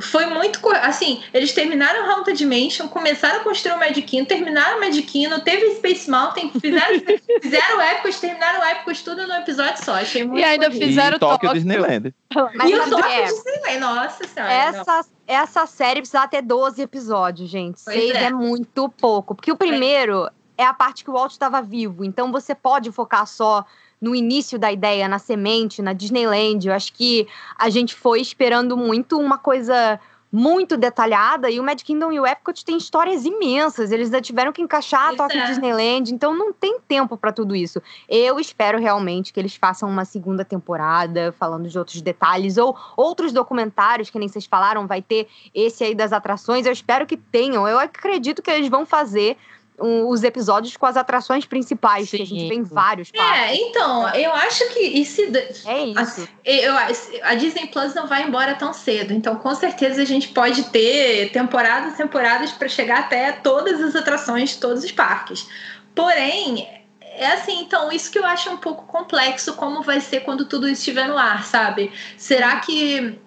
[0.00, 0.60] foi muito.
[0.82, 5.40] Assim, eles terminaram Haunted Mansion, começaram a construir o Magic Kingdom, terminaram o Magic Kingdom,
[5.40, 7.00] teve Space Mountain, fizeram,
[7.42, 9.94] fizeram o Epcot, terminaram o Epcot tudo no episódio só.
[9.94, 10.86] Achei muito E ainda corrido.
[10.86, 11.54] fizeram e Tóquio Tóquio.
[11.54, 12.14] Disneyland.
[12.54, 13.22] Mas E o sabe Tóquio é?
[13.24, 14.72] Disneyland, nossa senhora.
[14.72, 14.80] não.
[14.80, 17.80] Essa, essa série precisa ter 12 episódios, gente.
[17.84, 18.24] Pois Seis é.
[18.24, 18.30] é.
[18.30, 19.34] muito pouco.
[19.34, 22.04] Porque o primeiro é a parte que o Walt estava vivo.
[22.04, 23.64] Então você pode focar só
[24.04, 26.68] no início da ideia, na semente, na Disneyland.
[26.68, 27.26] Eu acho que
[27.58, 29.98] a gente foi esperando muito uma coisa
[30.30, 33.92] muito detalhada e o Magic Kingdom e o Epcot têm histórias imensas.
[33.92, 35.46] Eles ainda tiveram que encaixar a Tokyo é.
[35.46, 37.80] Disneyland, então não tem tempo para tudo isso.
[38.08, 43.32] Eu espero realmente que eles façam uma segunda temporada falando de outros detalhes ou outros
[43.32, 46.66] documentários que nem vocês falaram, vai ter esse aí das atrações.
[46.66, 47.66] Eu espero que tenham.
[47.66, 49.38] Eu acredito que eles vão fazer
[49.80, 52.48] um, os episódios com as atrações principais, que a gente Sim.
[52.48, 53.58] tem vários É, parques.
[53.60, 54.80] então, eu acho que.
[54.80, 55.30] E se,
[55.66, 56.28] É isso.
[56.44, 56.74] Eu,
[57.22, 61.30] a Disney Plus não vai embora tão cedo, então com certeza a gente pode ter
[61.32, 65.46] temporadas e temporadas para chegar até todas as atrações de todos os parques.
[65.94, 66.68] Porém,
[67.16, 70.68] é assim, então, isso que eu acho um pouco complexo, como vai ser quando tudo
[70.68, 71.92] isso estiver no ar, sabe?
[72.16, 73.18] Será que,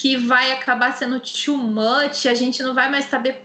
[0.00, 2.26] que vai acabar sendo too much?
[2.26, 3.44] A gente não vai mais saber.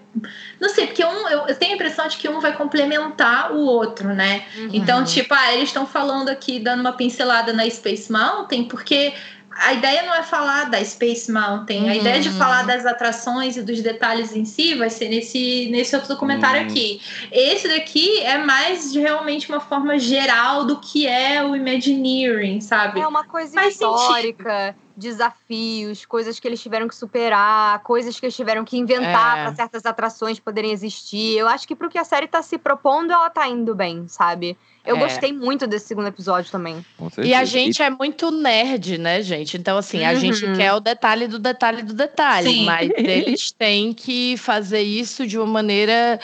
[0.59, 3.59] Não sei, porque um, eu, eu tenho a impressão de que um vai complementar o
[3.59, 4.43] outro, né?
[4.57, 4.69] Uhum.
[4.73, 9.13] Então, tipo, ah, eles estão falando aqui, dando uma pincelada na Space Mountain, porque
[9.51, 11.99] a ideia não é falar da Space Mountain, a Uhum.
[11.99, 16.09] ideia de falar das atrações e dos detalhes em si vai ser nesse, nesse outro
[16.09, 16.65] documentário Hum.
[16.65, 17.01] aqui.
[17.31, 23.01] Esse daqui é mais de realmente uma forma geral do que é o Imagineering, sabe?
[23.01, 28.35] É uma coisa Faz histórica, desafios, coisas que eles tiveram que superar, coisas que eles
[28.35, 29.43] tiveram que inventar É.
[29.43, 31.37] para certas atrações poderem existir.
[31.37, 34.57] Eu acho que pro que a série tá se propondo, ela tá indo bem, sabe?
[34.85, 34.99] Eu É.
[34.99, 36.83] gostei muito desse segundo episódio também.
[37.23, 39.57] E a gente é muito nerd, né, gente?
[39.57, 40.19] Então, assim, a Uhum.
[40.19, 42.65] gente quer o detalhe do detalhe do detalhe, Sim.
[42.65, 46.19] mas eles têm que fazer isso de uma maneira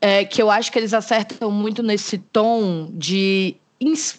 [0.00, 3.56] é, que eu acho que eles acertam muito nesse tom de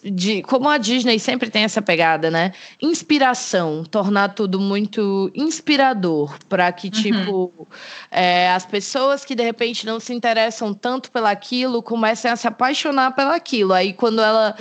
[0.03, 2.51] de como a Disney sempre tem essa pegada, né?
[2.81, 6.91] Inspiração, tornar tudo muito inspirador para que uhum.
[6.91, 7.67] tipo
[8.11, 13.15] é, as pessoas que de repente não se interessam tanto pelaquilo comecem a se apaixonar
[13.15, 13.73] pelaquilo.
[13.73, 14.55] Aí quando ela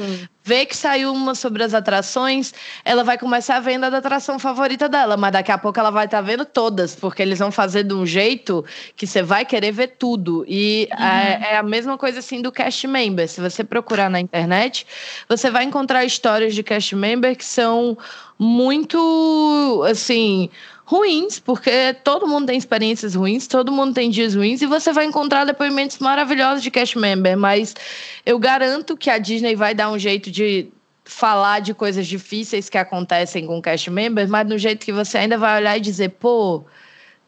[0.45, 2.53] vê que saiu uma sobre as atrações,
[2.85, 6.05] ela vai começar a venda da atração favorita dela, mas daqui a pouco ela vai
[6.05, 8.63] estar tá vendo todas, porque eles vão fazer de um jeito
[8.95, 10.45] que você vai querer ver tudo.
[10.47, 11.05] E uhum.
[11.05, 13.27] é, é, a mesma coisa assim do cast member.
[13.27, 14.87] Se você procurar na internet,
[15.27, 17.97] você vai encontrar histórias de cast member que são
[18.39, 20.51] muito assim
[20.87, 25.07] ruins, porque todo mundo tem experiências ruins, todo mundo tem dias ruins, e você vai
[25.07, 27.75] encontrar depoimentos maravilhosos de cast member, mas
[28.25, 30.69] eu garanto que a Disney vai dar um jeito de
[31.05, 35.39] falar de coisas difíceis que acontecem com cast members, mas do jeito que você ainda
[35.39, 36.65] vai olhar e dizer, pô,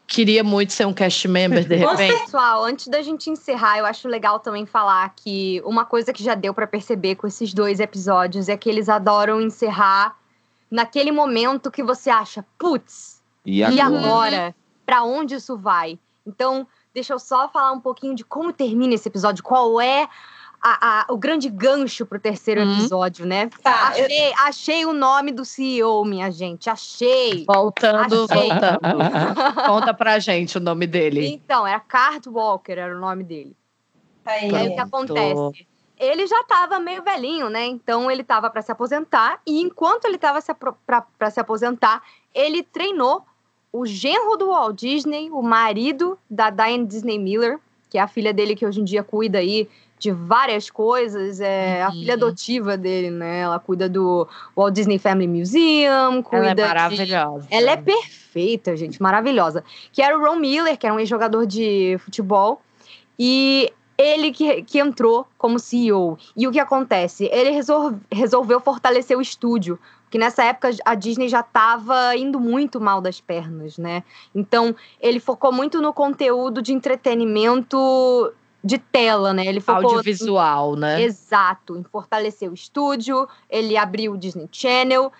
[0.07, 2.19] queria muito ser um cast member de repente.
[2.21, 6.33] Pessoal, antes da gente encerrar, eu acho legal também falar que uma coisa que já
[6.33, 10.15] deu para perceber com esses dois episódios é que eles adoram encerrar
[10.71, 13.16] naquele momento que você acha, putz,
[13.47, 13.75] e agora?
[13.75, 14.55] E agora?
[14.85, 15.97] Para onde isso vai?
[16.25, 20.09] Então, deixa eu só falar um pouquinho de como termina esse episódio, qual é
[20.61, 22.73] a, a, o grande gancho pro terceiro uhum.
[22.73, 23.49] episódio, né?
[23.63, 24.33] Tá, achei, eu...
[24.39, 26.69] achei o nome do CEO, minha gente.
[26.69, 27.45] Achei.
[27.45, 28.49] Voltando, achei.
[28.49, 28.79] voltando.
[29.65, 31.27] Conta pra gente o nome dele.
[31.27, 33.55] Então, era Cart Walker, era o nome dele.
[34.25, 35.67] Aí, e aí o que acontece?
[35.97, 37.65] Ele já estava meio velhinho, né?
[37.65, 39.39] Então ele estava para se aposentar.
[39.47, 40.39] E enquanto ele estava
[41.17, 43.25] para se aposentar, ele treinou
[43.71, 47.59] o genro do Walt Disney, o marido da Diane Disney Miller,
[47.89, 49.67] que é a filha dele que hoje em dia cuida aí
[49.99, 51.87] de várias coisas, é uhum.
[51.87, 53.39] a filha adotiva dele, né?
[53.39, 57.47] Ela cuida do Walt Disney Family Museum, cuida Ela é maravilhosa.
[57.47, 57.55] De...
[57.55, 59.63] Ela é perfeita, gente, maravilhosa.
[59.91, 62.61] Que era o Ron Miller, que era um ex-jogador de futebol,
[63.17, 66.19] e ele que, que entrou como CEO.
[66.35, 67.27] E o que acontece?
[67.31, 69.79] Ele resolve, resolveu fortalecer o estúdio,
[70.17, 74.03] que nessa época a Disney já estava indo muito mal das pernas, né?
[74.33, 79.45] Então ele focou muito no conteúdo de entretenimento de tela, né?
[79.45, 81.03] Ele focou audiovisual, em, né?
[81.03, 85.13] Exato, em fortalecer o estúdio, ele abriu o Disney Channel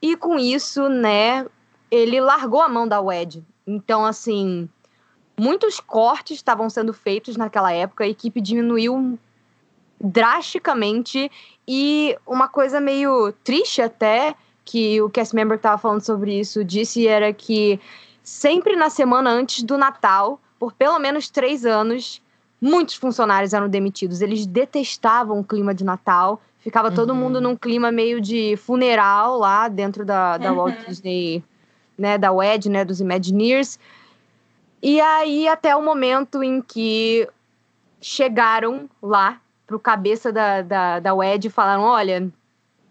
[0.00, 1.44] e com isso, né,
[1.90, 3.44] ele largou a mão da WED.
[3.66, 4.68] Então, assim,
[5.36, 9.18] muitos cortes estavam sendo feitos naquela época, a equipe diminuiu
[10.00, 11.30] drasticamente
[11.66, 16.64] e uma coisa meio triste até, que o cast member que estava falando sobre isso
[16.64, 17.80] disse, era que
[18.22, 22.22] sempre na semana antes do Natal, por pelo menos três anos,
[22.60, 24.20] muitos funcionários eram demitidos.
[24.20, 26.40] Eles detestavam o clima de Natal.
[26.58, 26.94] Ficava uhum.
[26.94, 30.58] todo mundo num clima meio de funeral lá dentro da, da uhum.
[30.58, 31.44] Walt Disney,
[31.96, 33.78] né, da WED, né, dos Imagineers.
[34.82, 37.28] E aí até o momento em que
[38.00, 42.32] chegaram lá pro cabeça da, da, da WED e falaram: olha,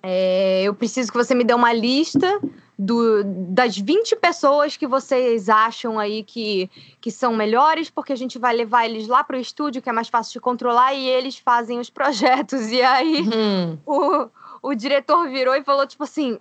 [0.03, 2.39] é, eu preciso que você me dê uma lista
[2.77, 6.69] do, das 20 pessoas que vocês acham aí que,
[6.99, 9.93] que são melhores, porque a gente vai levar eles lá para o estúdio, que é
[9.93, 12.67] mais fácil de controlar, e eles fazem os projetos.
[12.75, 13.79] E aí uhum.
[13.85, 14.29] o,
[14.61, 16.37] o diretor virou e falou: tipo assim,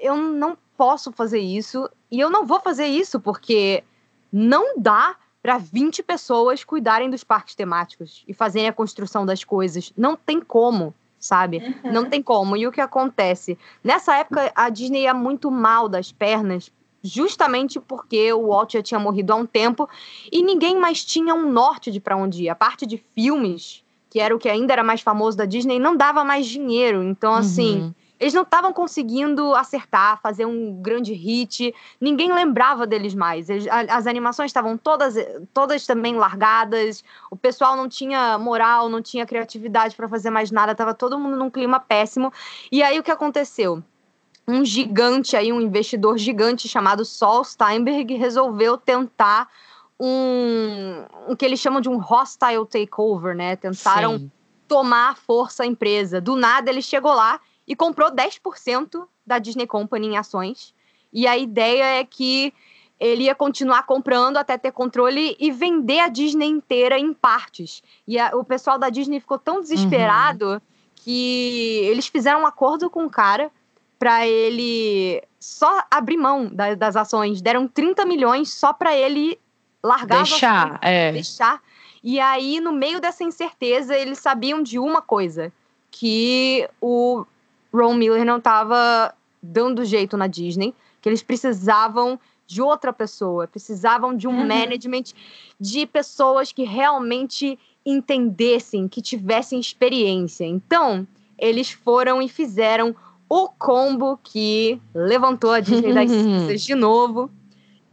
[0.00, 3.82] eu não posso fazer isso, e eu não vou fazer isso, porque
[4.32, 9.92] não dá para 20 pessoas cuidarem dos parques temáticos e fazerem a construção das coisas.
[9.96, 11.58] Não tem como, sabe?
[11.84, 11.92] Uhum.
[11.92, 12.56] Não tem como.
[12.56, 13.58] E o que acontece?
[13.82, 16.70] Nessa época, a Disney ia muito mal das pernas,
[17.02, 19.88] justamente porque o Walt já tinha morrido há um tempo
[20.30, 22.48] e ninguém mais tinha um norte de para onde ir.
[22.50, 25.96] A parte de filmes, que era o que ainda era mais famoso da Disney, não
[25.96, 27.02] dava mais dinheiro.
[27.02, 27.80] Então, assim.
[27.80, 31.74] Uhum eles não estavam conseguindo acertar, fazer um grande hit.
[31.98, 33.48] Ninguém lembrava deles mais.
[33.48, 35.14] Eles, as animações estavam todas,
[35.54, 37.02] todas também largadas.
[37.30, 40.74] O pessoal não tinha moral, não tinha criatividade para fazer mais nada.
[40.74, 42.30] Tava todo mundo num clima péssimo.
[42.70, 43.82] E aí o que aconteceu?
[44.46, 49.48] Um gigante aí, um investidor gigante chamado Sol Steinberg resolveu tentar
[49.98, 53.56] um, o que eles chamam de um hostile takeover, né?
[53.56, 54.30] Tentaram Sim.
[54.68, 56.20] tomar força a empresa.
[56.20, 57.40] Do nada ele chegou lá
[57.70, 60.74] e comprou 10% da Disney Company em ações.
[61.12, 62.52] E a ideia é que
[62.98, 67.80] ele ia continuar comprando até ter controle e vender a Disney inteira em partes.
[68.08, 70.60] E a, o pessoal da Disney ficou tão desesperado uhum.
[70.96, 73.52] que eles fizeram um acordo com o cara
[74.00, 77.40] para ele só abrir mão da, das ações.
[77.40, 79.38] Deram 30 milhões só para ele
[79.80, 81.12] largar deixar, é.
[81.12, 81.62] deixar.
[82.02, 85.52] E aí, no meio dessa incerteza, eles sabiam de uma coisa:
[85.88, 87.24] que o
[87.72, 94.14] Ron Miller não estava dando jeito na Disney, que eles precisavam de outra pessoa, precisavam
[94.14, 94.46] de um uhum.
[94.46, 95.04] management
[95.58, 100.44] de pessoas que realmente entendessem, que tivessem experiência.
[100.44, 101.06] Então,
[101.38, 102.94] eles foram e fizeram
[103.28, 107.30] o combo que levantou a Disney das cinzas de novo,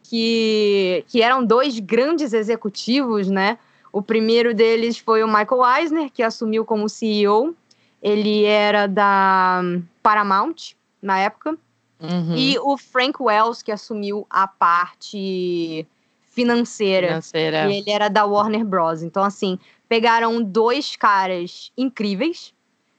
[0.04, 3.60] que, que eram dois grandes executivos, né?
[3.94, 7.56] O primeiro deles foi o Michael Eisner, que assumiu como CEO.
[8.02, 9.62] Ele era da
[10.04, 11.58] Paramount na época.
[12.00, 12.36] Uhum.
[12.36, 15.86] E o Frank Wells, que assumiu a parte
[16.22, 17.08] financeira.
[17.08, 17.70] Financeira.
[17.70, 19.02] E ele era da Warner Bros.
[19.02, 19.58] Então, assim,
[19.90, 22.54] pegaram dois caras incríveis,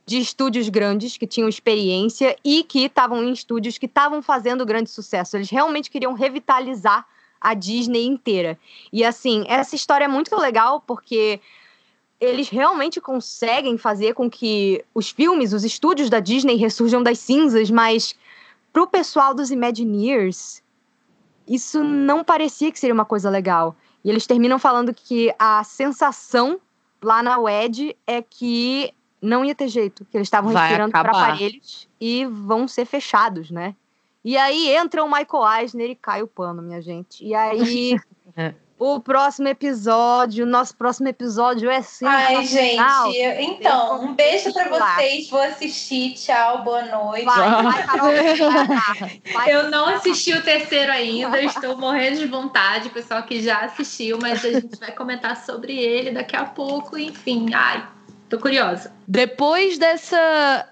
[0.05, 4.89] de estúdios grandes, que tinham experiência e que estavam em estúdios que estavam fazendo grande
[4.89, 5.37] sucesso.
[5.37, 7.07] Eles realmente queriam revitalizar
[7.39, 8.59] a Disney inteira.
[8.93, 11.41] E, assim, essa história é muito legal porque
[12.21, 17.71] eles realmente conseguem fazer com que os filmes, os estúdios da Disney ressurjam das cinzas,
[17.71, 18.15] mas
[18.73, 20.63] pro pessoal dos Imagineers,
[21.47, 23.77] isso não parecia que seria uma coisa legal.
[24.05, 26.61] E eles terminam falando que a sensação
[27.03, 31.89] lá na WED é que não ia ter jeito, que eles estavam respirando para aparelhos
[32.01, 33.75] e vão ser fechados, né?
[34.25, 37.25] E aí entra o Michael Eisner e cai o pano, minha gente.
[37.25, 37.99] E aí
[38.37, 38.55] É.
[38.79, 43.13] o próximo episódio, o nosso próximo episódio é Ai, sensacional.
[43.13, 44.95] gente, então, um beijo pra Lá.
[44.95, 45.29] vocês.
[45.29, 46.15] Vou assistir.
[46.15, 47.25] Tchau, boa noite.
[47.25, 49.11] Vai, vai, Carol, vai lá.
[49.33, 49.55] Vai.
[49.55, 54.45] Eu não assisti o terceiro ainda, estou morrendo de vontade, pessoal que já assistiu, mas
[54.45, 57.53] a gente vai comentar sobre ele daqui a pouco, enfim.
[57.53, 57.85] Ai,
[58.29, 58.93] tô curiosa.
[59.07, 60.67] Depois dessa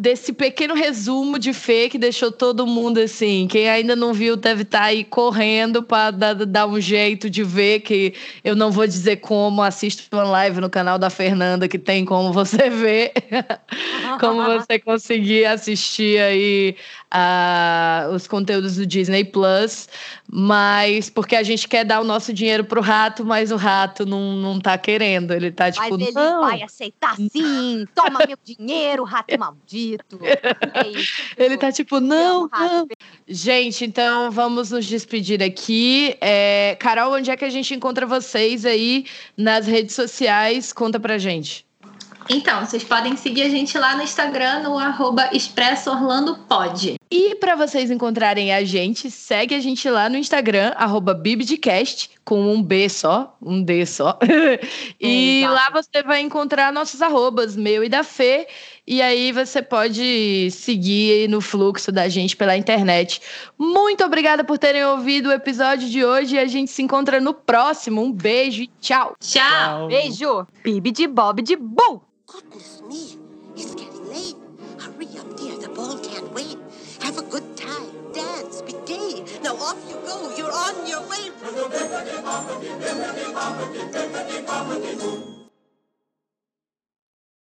[0.00, 4.62] desse pequeno resumo de Fê que deixou todo mundo assim, quem ainda não viu deve
[4.62, 9.16] estar aí correndo para dar, dar um jeito de ver que eu não vou dizer
[9.16, 13.12] como, assista uma live no canal da Fernanda que tem como você ver,
[14.18, 16.76] como você conseguir assistir aí
[17.10, 19.88] ah, os conteúdos do Disney Plus,
[20.30, 24.36] mas porque a gente quer dar o nosso dinheiro pro rato, mas o rato não,
[24.36, 26.40] não tá querendo, ele tá tipo, Mas ele não.
[26.40, 27.84] vai aceitar sim.
[27.94, 29.89] Toma meu dinheiro, rato maldito.
[30.72, 31.12] É isso.
[31.36, 32.86] Ele tá tipo, não, não.
[33.26, 36.16] Gente, então vamos nos despedir aqui.
[36.20, 39.04] É, Carol, onde é que a gente encontra vocês aí
[39.36, 40.72] nas redes sociais?
[40.72, 41.66] Conta pra gente.
[42.32, 46.94] Então, vocês podem seguir a gente lá no Instagram, no arroba Expresso Orlando Pod.
[47.10, 52.54] E para vocês encontrarem a gente, segue a gente lá no Instagram, arroba Bibdcast, com
[52.54, 54.16] um B só, um D só.
[55.00, 55.52] e É, exato.
[55.52, 58.46] lá você vai encontrar nossos arrobas, meu e da Fê.
[58.86, 63.20] E aí você pode seguir aí no fluxo da gente pela internet.
[63.58, 67.34] Muito obrigada por terem ouvido o episódio de hoje e a gente se encontra no
[67.34, 68.00] próximo.
[68.00, 69.16] Um beijo e tchau!
[69.18, 69.88] Tchau!
[69.88, 70.46] Beijo.
[70.62, 72.00] Bibi de Bob de Boo.
[72.28, 73.19] Goodness me,
[79.50, 80.30] Now off you go.
[80.36, 81.30] You're on your way.